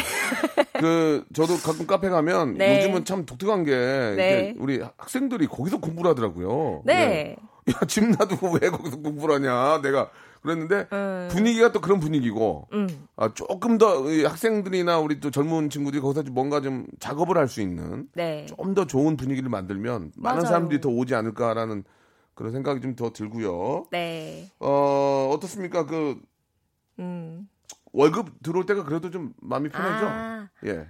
[0.80, 2.78] 그 저도 가끔 카페 가면 네.
[2.78, 4.56] 요즘은 참 독특한 게 네.
[4.58, 6.84] 우리 학생들이 거기서 공부를 하더라고요.
[6.86, 7.38] 네.
[7.69, 9.82] 야, 집 놔두고 왜 거기서 공부를 하냐.
[9.82, 11.28] 내가 그랬는데 음.
[11.32, 13.08] 분위기가 또 그런 분위기고 음.
[13.15, 17.62] 아, 조금 더이 학생들이나 우리 또 젊은 친구들이 거기서 좀 뭔가 좀 작업을 할 수
[17.62, 18.45] 있는 네.
[18.45, 20.45] 좀더 좋은 분위기를 만들면 많은 맞아요.
[20.45, 21.84] 사람들이 더 오지 않을까라는
[22.36, 23.86] 그런 생각이 좀 더 들고요.
[23.91, 24.50] 네.
[24.60, 25.86] 어, 어떻습니까?
[25.86, 26.19] 그
[27.00, 27.47] 음.
[27.93, 30.06] 월급 들어올 때가 그래도 좀 마음이 편하죠?
[30.08, 30.88] 아, 예.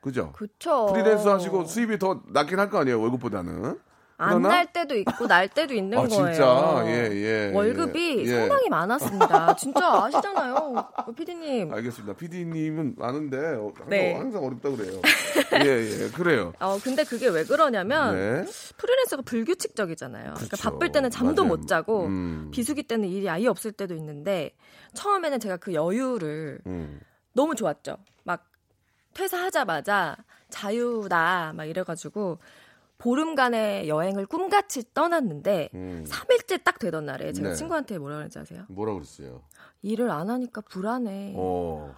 [0.00, 0.32] 그죠?
[0.32, 0.86] 그쵸.
[0.92, 3.78] 프리랜서 하시고 수입이 더 낮긴 할 거 아니에요, 월급보다는.
[4.16, 4.42] 안?
[4.42, 6.32] 날 때도 있고 날 때도 있는 아, 거예요.
[6.32, 6.84] 진짜?
[6.86, 7.52] 예, 예.
[7.52, 8.38] 월급이 예.
[8.38, 9.56] 상당히 많았습니다.
[9.56, 11.72] 진짜 아시잖아요, 피디님.
[11.72, 12.14] 알겠습니다.
[12.14, 14.14] PD님은 아는데 어, 항상, 네.
[14.14, 15.00] 항상 어렵다 그래요.
[15.64, 16.52] 예, 예, 그래요.
[16.60, 18.44] 어, 근데 그게 왜 그러냐면 네.
[18.76, 20.34] 프리랜서가 불규칙적이잖아요.
[20.34, 20.70] 그러니까 그렇죠.
[20.70, 21.56] 바쁠 때는 잠도 맞아요.
[21.56, 22.50] 못 자고 음.
[22.52, 24.54] 비수기 때는 일이 아예 없을 때도 있는데
[24.94, 27.00] 처음에는 제가 그 여유를 음.
[27.32, 27.96] 너무 좋았죠.
[28.22, 28.44] 막
[29.14, 30.16] 퇴사하자마자
[30.50, 32.38] 자유다 막 이래가지고
[33.04, 36.06] 보름간의 여행을 꿈같이 떠났는데 음.
[36.08, 37.54] 3일째 딱 되던 날에 제가 네.
[37.54, 38.64] 친구한테 뭐라 그랬지 아세요?
[38.70, 39.42] 뭐라 그랬어요?
[39.82, 41.34] 일을 안 하니까 불안해.
[41.36, 41.94] 어.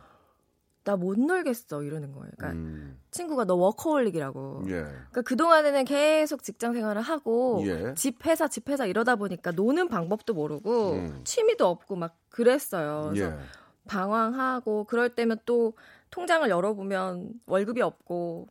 [0.82, 2.32] 나못 놀겠어 이러는 거예요.
[2.36, 2.98] 그러니까 음.
[3.12, 4.64] 친구가 너 워커홀릭이라고.
[4.66, 4.82] 예.
[4.82, 7.94] 그러니까 그 동안에는 계속 직장 생활을 하고 예.
[7.94, 11.20] 집 회사 집 회사 이러다 보니까 노는 방법도 모르고 음.
[11.22, 13.10] 취미도 없고 막 그랬어요.
[13.12, 13.38] 그래서 예.
[13.86, 15.74] 방황하고 그럴 때면 또
[16.10, 18.48] 통장을 열어보면 월급이 없고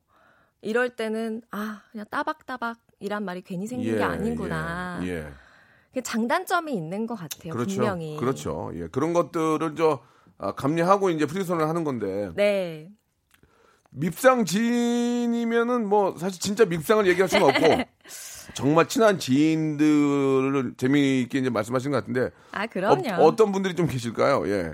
[0.65, 4.99] 이럴 때는 아 그냥 따박따박 이란 말이 괜히 생긴 예, 게 아니구나.
[5.03, 5.07] 예.
[5.07, 5.27] 예.
[5.93, 7.53] 그 장단점이 있는 것 같아요.
[7.53, 7.75] 그렇죠.
[7.75, 8.17] 분명히.
[8.17, 8.71] 그렇죠.
[8.73, 8.87] 예.
[8.87, 10.01] 그런 것들을 저
[10.39, 12.89] 아, 감내하고 이제 프리선을 하는 건데 네.
[13.91, 17.61] 밉상 지인이면은 뭐 사실 진짜 밉상을 얘기할 수가 없고
[18.55, 23.23] 정말 친한 지인들을 재미있게 이제 말씀하신 것 같은데 아, 그럼요.
[23.23, 24.49] 어, 떤 분들이 좀 계실까요?
[24.49, 24.73] 예.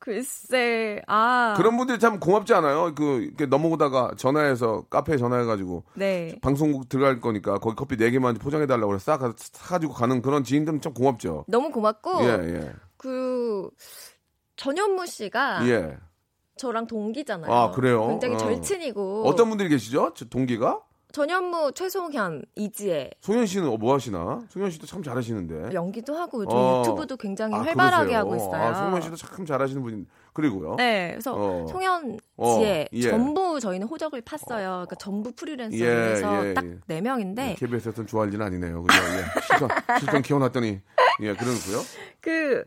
[0.00, 1.52] 글쎄, 아.
[1.58, 2.94] 그런 분들이 참 고맙지 않아요?
[2.94, 6.38] 그 이렇게 넘어오다가 전화해서 카페에 전화해가지고 네.
[6.40, 10.80] 방송국 들어갈 거니까 거기 커피 네 개만 포장해 달라고 그래서 싹 사가지고 가는 그런 지인들은
[10.80, 11.44] 참 고맙죠.
[11.48, 13.68] 너무 고맙고, 예, 예, 그,
[14.56, 15.98] 전현무 씨가 예.
[16.56, 17.52] 저랑 동기잖아요.
[17.52, 18.08] 아, 그래요?
[18.08, 18.38] 굉장히 어.
[18.38, 19.24] 절친이고.
[19.26, 20.12] 어떤 분들이 계시죠?
[20.14, 20.80] 저 동기가?
[21.12, 23.10] 전현무, 최송현, 이지혜.
[23.20, 24.40] 송현 씨는 어, 뭐 하시나?
[24.48, 25.74] 송현 씨도 참 잘하시는데.
[25.74, 26.80] 연기도 하고 요즘 어.
[26.80, 28.18] 유튜브도 굉장히 아, 활발하게 그러세요?
[28.18, 28.54] 하고 있어요.
[28.62, 30.06] 아, 송현 씨도 참 잘하시는 분.
[30.32, 30.76] 그리고요.
[30.76, 31.66] 네, 그래서 어.
[31.66, 33.10] 송현, 어, 지혜 예.
[33.10, 34.46] 전부 저희는 호적을 팠어요.
[34.86, 36.78] 그러니까 전부 프리랜서로 예, 예, 딱 예.
[36.86, 38.82] 네 명인데 KBS에서는 좋아할 일은 아니네요.
[38.84, 38.98] 그죠?
[39.02, 39.40] 예.
[39.48, 40.80] 실컷, 실컷 키워놨더니,
[41.22, 41.82] 예, 그러고요.
[42.20, 42.64] 그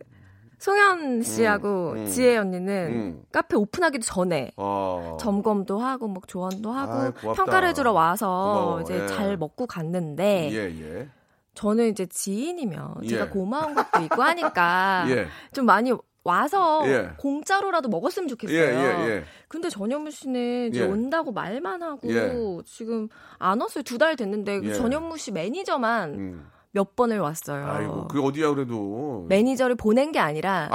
[0.64, 2.06] 송현 씨하고 음.
[2.06, 3.24] 지혜 언니는 음.
[3.34, 5.18] 카페 오픈하기도 전에 어.
[5.20, 7.34] 점검도 하고 막 조언도 하고 아이, 고맙다.
[7.34, 9.08] 평가를 해주러 와서 고마워, 이제 예.
[9.08, 10.58] 잘 먹고 갔는데 예,
[11.02, 11.10] 예.
[11.54, 13.08] 저는 이제 지인이면 예.
[13.10, 15.28] 제가 고마운 것도 있고 하니까 예.
[15.52, 15.92] 좀 많이
[16.24, 17.10] 와서 예.
[17.18, 18.58] 공짜로라도 먹었으면 좋겠어요.
[18.58, 19.24] 예, 예, 예.
[19.50, 20.86] 근데 전현무 씨는 이제 예.
[20.86, 22.32] 온다고 말만 하고 예.
[22.66, 23.84] 지금 안 왔어요.
[23.84, 24.74] 두 달 됐는데 그 예.
[24.74, 26.48] 전현무 씨 매니저만 음.
[26.74, 27.68] 몇 번을 왔어요.
[27.68, 29.26] 아이고, 그게 어디야, 그래도.
[29.30, 30.70] 매니저를 보낸 게 아니라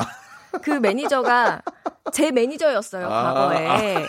[0.62, 1.62] 그 매니저가
[2.12, 3.34] 제 매니저였어요 아.
[3.34, 4.08] 과거에.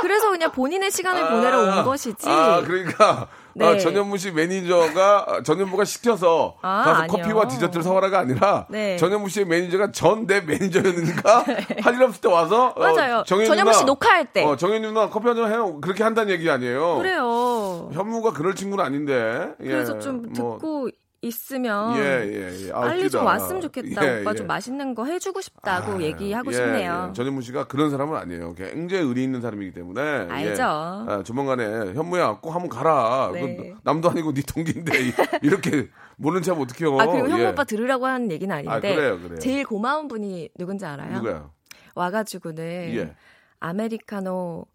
[0.00, 2.28] 그래서 그냥 본인의 시간을 보내러 온 것이지.
[2.28, 3.28] 아, 그러니까.
[3.54, 3.66] 네.
[3.66, 7.06] 아, 전현무 씨 매니저가, 전현무가 시켜서 아, 가서 아니요.
[7.16, 8.96] 커피와 디저트를 사와라가 아니라, 네.
[8.96, 11.44] 전현무 씨의 매니저가 전 내 매니저였으니까,
[11.82, 13.16] 할일 없을 때 와서, 맞아요.
[13.18, 14.44] 어, 정연 전현무 누나, 씨 녹화할 때.
[14.44, 15.78] 어, 정현 누나 커피 한 잔 해요.
[15.80, 16.98] 그렇게 한다는 얘기 아니에요.
[16.98, 17.90] 그래요.
[17.92, 19.52] 현무가 그럴 친구는 아닌데.
[19.60, 20.88] 예, 그래서 좀 뭐, 듣고
[21.24, 22.72] 있으면 예, 예, 예.
[22.72, 23.24] 아, 빨리 좀.
[23.24, 24.04] 왔으면 좋겠다.
[24.04, 24.34] 예, 오빠 예.
[24.34, 27.06] 좀 맛있는 거 해주고 싶다고 아, 얘기하고 예, 싶네요.
[27.10, 27.12] 예.
[27.14, 28.54] 전현무 씨가 그런 사람은 아니에요.
[28.56, 30.00] 굉장히 의리 있는 사람이기 때문에.
[30.28, 30.62] 알죠.
[30.62, 30.66] 예.
[30.66, 33.30] 아, 조만간에 현무야 꼭 한번 가라.
[33.32, 33.56] 네.
[33.56, 36.98] 그 남도 아니고 네 동기인데 이- 이렇게 모른 척 어떡해요.
[37.00, 37.46] 아 그리고 현무 예.
[37.50, 39.38] 오빠 들으라고 하는 얘기는 아닌데 아, 그래요, 그래요.
[39.38, 41.14] 제일 고마운 분이 누군지 알아요?
[41.14, 41.48] 누구야?
[41.94, 43.14] 와가지고는 예.
[43.60, 44.66] 아메리카노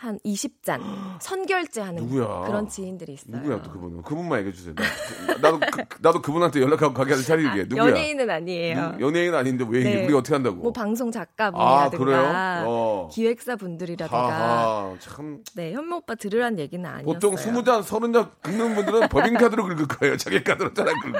[0.00, 0.80] 한 20잔
[1.20, 2.44] 선결제 하는 누구야?
[2.46, 3.36] 그런 지인들이 있어요.
[3.36, 4.02] 누구야 또 그분은?
[4.02, 4.74] 그분만 얘기해 주세요.
[4.74, 7.64] 나, 나도 그, 나도 그분한테 연락하고 가게 할 차리게.
[7.64, 7.82] 누구야?
[7.84, 8.94] 아, 연예인은 아니에요.
[8.98, 10.04] 누- 연예인 아닌데 왜 네.
[10.04, 10.56] 우리가 어떻게 한다고?
[10.56, 12.64] 뭐 방송 아, 작가 분이라든가 그래요?
[12.66, 13.08] 어.
[13.12, 17.04] 기획사 분들이라든가 참 네 현무 오빠 들으란 얘기는 아니었어요.
[17.04, 20.16] 보통 스무 잔 서른 잔 긁는 분들은 법인카드로 긁을 거예요.
[20.16, 21.18] 자기 카드로 잘안 긁고.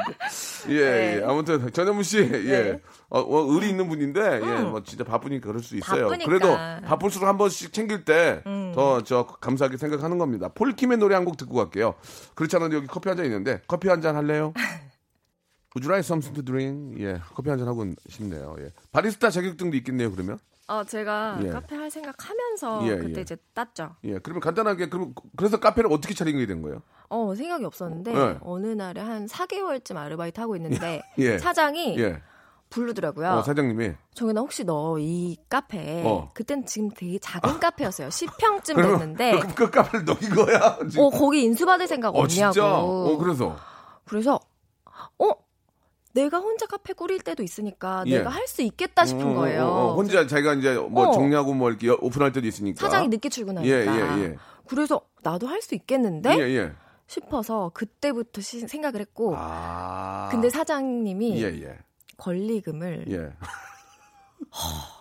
[0.70, 1.16] 예, 네.
[1.20, 1.24] 예.
[1.24, 2.80] 아무튼 전현무 씨, 예, 네.
[3.10, 6.08] 어, 어, 의리 있는 분인데, 예, 뭐 진짜 바쁘니까 그럴 수 있어요.
[6.08, 6.24] 바쁘니까.
[6.24, 6.26] 음.
[6.26, 8.42] 그래도 바쁠수록 한 번씩 챙길 때
[8.74, 10.48] 더 저 감사하게 생각하는 겁니다.
[10.48, 11.94] 폴킴의 노래 한 곡 듣고 갈게요.
[12.34, 14.52] 그렇지 않아도 여기 커피 한 잔 있는데 커피 한 잔 할래요?
[15.76, 17.00] Would you like something to drink?
[17.00, 18.56] 예, 커피 한 잔 하고 싶네요.
[18.58, 18.72] 예.
[18.92, 20.10] 바리스타 자격증도 있겠네요.
[20.10, 20.38] 그러면.
[20.66, 21.48] 어 제가 예.
[21.50, 23.20] 카페 할 생각하면서 예, 그때 예.
[23.22, 23.96] 이제 땄죠.
[24.04, 26.82] 예, 그러면 간단하게 그럼 그래서 카페를 어떻게 차리게 된 거예요?
[27.08, 28.38] 어 생각이 없었는데 네.
[28.40, 31.38] 어느 날에 한 4개월쯤 아르바이트 하고 있는데 예.
[31.38, 32.22] 사장이 예,
[32.70, 33.28] 부르더라고요.
[33.28, 36.30] 어, 사장님이 정연아 혹시 너 이 카페 어.
[36.34, 38.08] 그땐 지금 되게 작은 카페였어요.
[38.08, 40.78] 10평쯤 그러면 됐는데 그, 그 카페를 넣인 거야?
[40.88, 41.04] 지금?
[41.04, 42.52] 어 거기 인수받을 생각 어, 없냐고.
[42.52, 42.78] 진짜?
[42.80, 43.56] 어, 그래서.
[44.04, 44.40] 그래서
[45.18, 45.30] 어
[46.12, 48.18] 내가 혼자 카페 꾸릴 때도 있으니까 예.
[48.18, 49.64] 내가 할 수 있겠다 싶은 음, 거예요.
[49.64, 51.12] 어, 어, 혼자 자기가 이제 뭐 어.
[51.12, 52.80] 정리하고 뭐 이렇게 오픈할 때도 있으니까.
[52.80, 53.72] 사장이 늦게 출근하니까.
[53.74, 54.36] 예, 예, 예.
[54.66, 56.72] 그래서 나도 할 수 있겠는데 예, 예.
[57.06, 60.28] 싶어서 그때부터 시- 생각을 했고 아.
[60.30, 61.78] 근데 사장님이 예, 예.
[62.20, 63.32] 권리금을 예.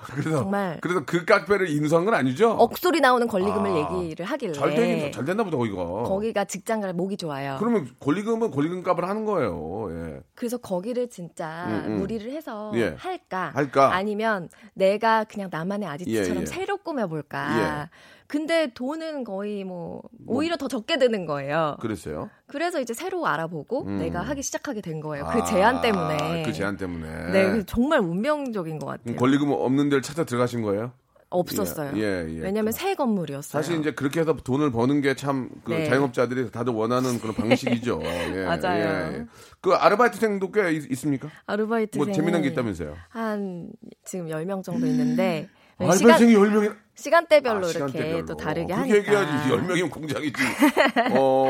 [0.05, 2.51] 그래서 정말 그래서 그 카페를 인수한 건 아니죠?
[2.51, 3.97] 억소리 나오는 권리금을 아.
[4.01, 5.83] 얘기를 하길래 잘 되긴 잘 됐나 보다 거기가.
[6.03, 7.55] 거기가 직장가를 목이 좋아요.
[7.59, 9.87] 그러면 권리금은 권리금 값을 하는 거예요.
[9.91, 10.19] 예.
[10.35, 11.97] 그래서 거기를 진짜 음, 음.
[11.99, 12.95] 무리를 해서 예.
[12.97, 13.51] 할까?
[13.53, 13.93] 할까?
[13.93, 16.45] 아니면 내가 그냥 나만의 아지트처럼 예, 예.
[16.45, 17.89] 새로 꾸며볼까?
[18.29, 21.77] 근데 돈은 거의 뭐 오히려 더 적게 드는 거예요.
[21.81, 22.29] 그랬어요.
[22.45, 23.97] 그래서 이제 새로 알아보고 음.
[23.97, 25.25] 내가 하기 시작하게 된 거예요.
[25.25, 26.43] 아, 그 제안 때문에.
[26.43, 27.31] 그 제안 때문에.
[27.31, 29.03] 네, 정말 운명적인 것 같아요.
[29.03, 30.91] 그럼 권리금 없는 데를 찾아 들어가신 거예요?
[31.29, 31.93] 없었어요.
[31.95, 32.39] 예, 예, 예.
[32.39, 33.61] 왜냐면 새 건물이었어요.
[33.61, 35.85] 사실 이제 그렇게 해서 돈을 버는 게 참그 네.
[35.85, 37.99] 자영업자들이 다들 원하는 그런 방식이죠.
[38.05, 39.11] 예, 맞아요.
[39.13, 39.25] 예, 예.
[39.59, 41.29] 그 아르바이트생도 꽤 있, 있습니까?
[41.47, 42.95] 아르바이트 뭐 재미난 게 있다면서요?
[43.09, 43.71] 한
[44.05, 45.49] 지금 10명 정도 있는데
[45.79, 48.25] 아르바이트생이 10명이 시간대별로 아, 이렇게 시간대별로.
[48.25, 48.97] 또 다르게 하니까.
[48.97, 49.49] 얘기해야지.
[49.49, 50.33] 10명이면 공장이지.
[51.17, 51.49] 어.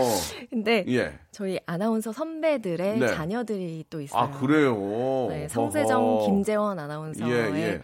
[0.49, 1.17] 근데 예.
[1.32, 3.07] 저희 아나운서 선배들의 네.
[3.07, 4.21] 자녀들이 또 있어요.
[4.21, 5.27] 아, 그래요.
[5.30, 6.25] 네, 성세정, 어허.
[6.27, 7.82] 김재원 아나운서의 예, 예.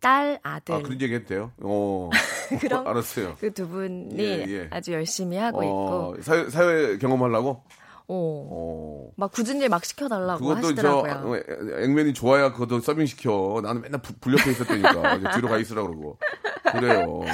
[0.00, 1.50] 딸 아들 아, 그런 얘기 돼요?
[1.62, 2.10] 어.
[2.60, 3.36] 그럼 알았어요.
[3.40, 4.68] 그 두 분이 예, 예.
[4.70, 7.62] 아주 열심히 하고 어, 사회, 사회 경험하려고?
[8.08, 8.14] 어,
[8.50, 9.10] 어.
[9.16, 10.66] 막 굳은 일 막 시켜달라고 그것도 저
[11.00, 11.32] 하시더라고요.
[11.32, 11.36] 어,
[11.82, 13.60] 액면이 좋아야 그것도 서빙 시켜.
[13.62, 15.16] 나는 맨날 부- 불 옆에 있었다니까.
[15.16, 16.18] 이제 뒤로 가 있으라 그러고.
[16.72, 17.20] 그래요.
[17.26, 17.30] 예.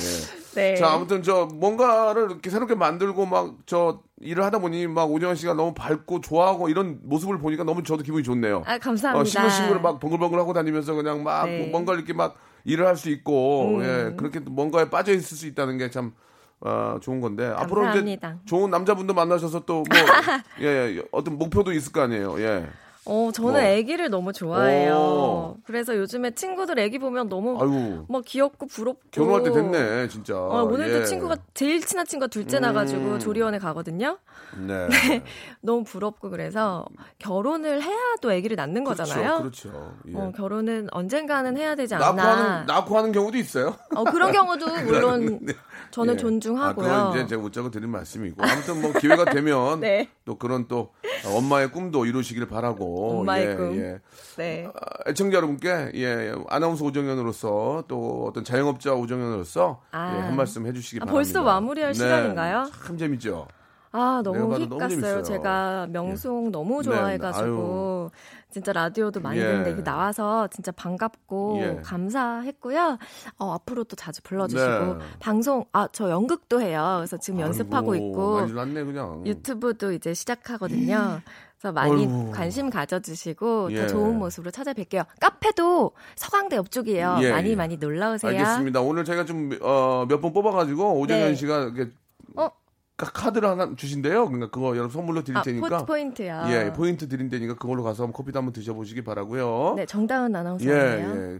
[0.54, 0.74] 네.
[0.74, 5.54] 자, 아무튼 저 뭔가를 이렇게 새롭게 만들고 막 저 일을 하다 보니 막 오정현 씨가
[5.54, 8.62] 너무 밝고 좋아하고 이런 모습을 보니까 너무 저도 기분이 좋네요.
[8.66, 9.20] 아, 감사합니다.
[9.20, 11.66] 어, 싱글싱글 막 봉글봉글 하고 다니면서 그냥 막 네.
[11.66, 11.70] 음.
[11.70, 15.78] 뭔가 이렇게 막 일을 할 수 있고 예, 그렇게 또 뭔가에 빠져 있을 수 있다는
[15.78, 16.12] 게 참
[16.60, 18.38] 어, 좋은 건데 앞으로 이제 감사합니다.
[18.44, 19.84] 좋은 남자분도 만나셔서 또뭐
[20.60, 22.40] 예, 예, 어떤 목표도 있을 거 아니에요.
[22.40, 22.68] 예.
[23.08, 23.60] 어, 저는 뭐.
[23.60, 24.94] 애기를 너무 좋아해요.
[24.94, 25.56] 오.
[25.64, 28.04] 그래서 요즘에 친구들 애기 보면 너무 아유.
[28.08, 29.00] 뭐 귀엽고 부럽고.
[29.10, 30.36] 결혼할 때 됐네, 진짜.
[30.38, 31.04] 어, 오늘도 예.
[31.04, 32.62] 친구가 제일 친한 친구가 둘째 음.
[32.62, 34.18] 나가지고 조리원에 가거든요.
[34.58, 34.88] 네.
[35.62, 36.84] 너무 부럽고 그래서
[37.18, 39.38] 결혼을 해야 또 아기를 낳는 거잖아요.
[39.38, 39.70] 그렇죠.
[39.70, 39.94] 그렇죠.
[40.08, 40.14] 예.
[40.14, 42.36] 어, 결혼은 언젠가는 해야 되지 낳고 않나.
[42.54, 43.74] 하는 낳고 하는 경우도 있어요.
[43.94, 45.54] 어, 그런 경우도 물론 네.
[45.90, 46.18] 저는 예.
[46.18, 46.86] 존중하고요.
[46.86, 50.08] 아, 그건 이제 제가 웃자고 드린 말씀이고 아무튼 뭐 기회가 되면 네.
[50.26, 50.92] 또 그런 또
[51.24, 53.76] 엄마의 꿈도 이루시길 바라고 엄마의 예, 꿈.
[53.78, 53.98] 예.
[54.36, 54.66] 네.
[54.74, 60.16] 아, 애청자 여러분께 예, 아나운서 오정현으로서 또 어떤 자영업자 오정현으로서 아.
[60.16, 61.12] 예, 한 말씀 해주시기 아, 바랍니다.
[61.14, 62.70] 벌써 마무리할 시간인가요?
[62.86, 63.46] 참 재밌죠.
[63.90, 65.00] 아, 너무 봐도 휙 너무 갔어요.
[65.00, 65.22] 재밌어요.
[65.22, 68.10] 제가 명송 너무 네, 좋아해가지고
[68.50, 69.44] 진짜 라디오도 많이 예.
[69.44, 71.80] 듣는데 나와서 진짜 반갑고 예.
[71.82, 72.98] 감사했고요.
[73.38, 75.04] 어, 앞으로 또 자주 불러주시고 네.
[75.20, 76.96] 방송 아 저 연극도 해요.
[76.98, 79.22] 그래서 지금 연습하고 아이고, 있고 났네 그냥.
[79.26, 81.20] 유튜브도 이제 시작하거든요.
[81.60, 82.30] 그래서 많이 아이고.
[82.30, 83.80] 관심 가져주시고 예.
[83.82, 85.04] 더 좋은 모습으로 찾아뵐게요.
[85.20, 87.18] 카페도 서강대 옆쪽이에요.
[87.22, 87.56] 예, 많이 예.
[87.56, 88.30] 많이 놀러 오세요.
[88.30, 88.80] 알겠습니다.
[88.80, 91.34] 오늘 저희가 좀 어, 몇번 뽑아가지고 오정현 네.
[91.34, 91.90] 씨가 이렇게
[92.36, 92.48] 어?
[92.96, 94.26] 카- 카드를 하나 주신대요.
[94.26, 95.84] 그러니까 그거 여러분 선물로 드릴 아, 테니까.
[95.84, 96.44] 포인트요.
[96.48, 99.74] 예, 포인트 드린다니까 그걸로 가서 한번 커피도 한번 드셔보시기 바라고요.
[99.76, 100.74] 네, 정다은 아나운서예요.
[100.74, 101.38] 예, 예.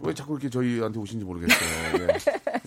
[0.00, 1.98] 왜 자꾸 이렇게 저희한테 오신지 모르겠어요.
[2.00, 2.08] 예,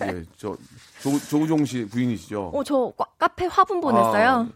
[0.16, 0.56] 예, 저
[1.02, 2.52] 조, 조우종 씨 부인이시죠?
[2.54, 4.28] 어, 저 과- 카페 화분 보냈어요.
[4.28, 4.48] 아,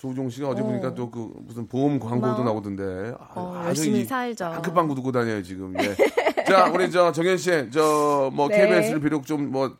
[0.00, 0.64] 조우종 씨가 어제 어.
[0.64, 2.42] 보니까 또 그 무슨 보험 광고도.
[2.42, 3.14] 나오던데.
[3.18, 4.44] 아, 어, 열심히 이 살죠.
[4.54, 5.74] 다크방구 두고 다녀요 지금.
[5.78, 5.94] 예.
[6.44, 8.56] 자, 우리 저 정현 씨, 저 뭐 네.
[8.66, 9.76] KBS를 비록 좀뭐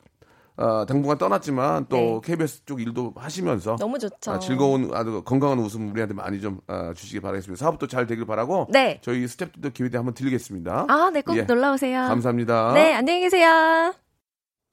[0.57, 2.21] 어, 당분간 떠났지만 또 네.
[2.23, 4.33] KBS 쪽 일도 하시면서 너무 좋죠.
[4.33, 7.59] 아, 즐거운 아주 건강한 웃음 우리한테 많이 좀 아, 주시기 바라겠습니다.
[7.65, 8.67] 사업도 잘 되길 바라고.
[8.71, 8.99] 네.
[9.03, 10.85] 저희 스태프들도 기회 되면 한번 드리겠습니다.
[10.89, 11.43] 아, 네, 꼭 예.
[11.43, 12.01] 놀러 오세요.
[12.09, 12.73] 감사합니다.
[12.75, 13.95] 네, 안녕히 계세요.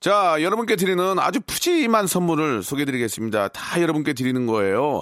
[0.01, 3.47] 자, 여러분께 드리는 아주 푸짐한 선물을 소개해드리겠습니다.
[3.49, 5.01] 다 여러분께 드리는 거예요.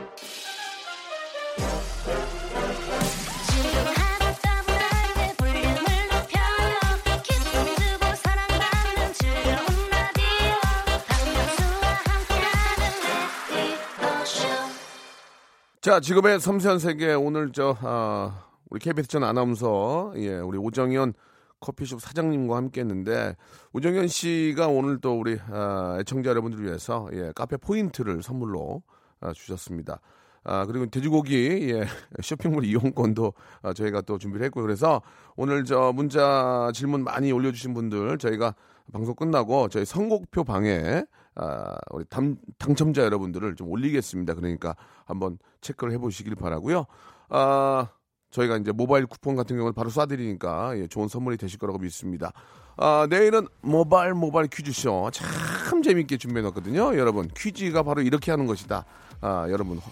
[15.81, 21.13] 자, 직업의 섬세한 세계 오늘 저 아, 우리 KBS 전 아나운서 예, 우리 오정현
[21.59, 23.35] 커피숍 사장님과 함께했는데
[23.73, 28.83] 오정현 씨가 오늘 또 우리 아, 애청자 여러분들을 위해서 예, 카페 포인트를 선물로
[29.21, 30.01] 아, 주셨습니다.
[30.43, 31.87] 아, 그리고 돼지고기, 예,
[32.21, 35.01] 쇼핑몰 이용권도 아, 저희가 또 준비를 했고, 그래서
[35.35, 38.53] 오늘 저 문자 질문 많이 올려주신 분들 저희가
[38.93, 41.05] 방송 끝나고 저희 선곡표 방에
[41.35, 44.33] 아, 우리 당, 당첨자 여러분들을 좀 올리겠습니다.
[44.35, 44.75] 그러니까
[45.05, 46.85] 한번 체크를 해보시길 바라고요
[47.29, 47.87] 아,
[48.31, 52.31] 저희가 이제 모바일 쿠폰 같은 경우는 바로 쏴드리니까 예, 좋은 선물이 되실 거라고 믿습니다.
[52.77, 56.97] 아, 내일은 모바일 모바일 퀴즈쇼 참 재밌게 준비해놨거든요.
[56.97, 58.85] 여러분 퀴즈가 바로 이렇게 하는 것이다.
[59.21, 59.91] 아, 여러분 허-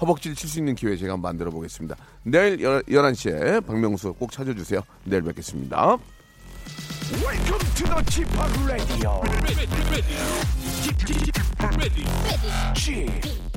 [0.00, 1.96] 허벅지를 칠 수 있는 기회 제가 만들어 보겠습니다.
[2.24, 4.80] 내일 11, 시에 박명수 꼭 찾아주세요.
[5.04, 5.98] 내일 뵙겠습니다.
[7.22, 8.28] Welcome to the Chip
[8.66, 9.22] Radio.
[12.74, 13.49] Chip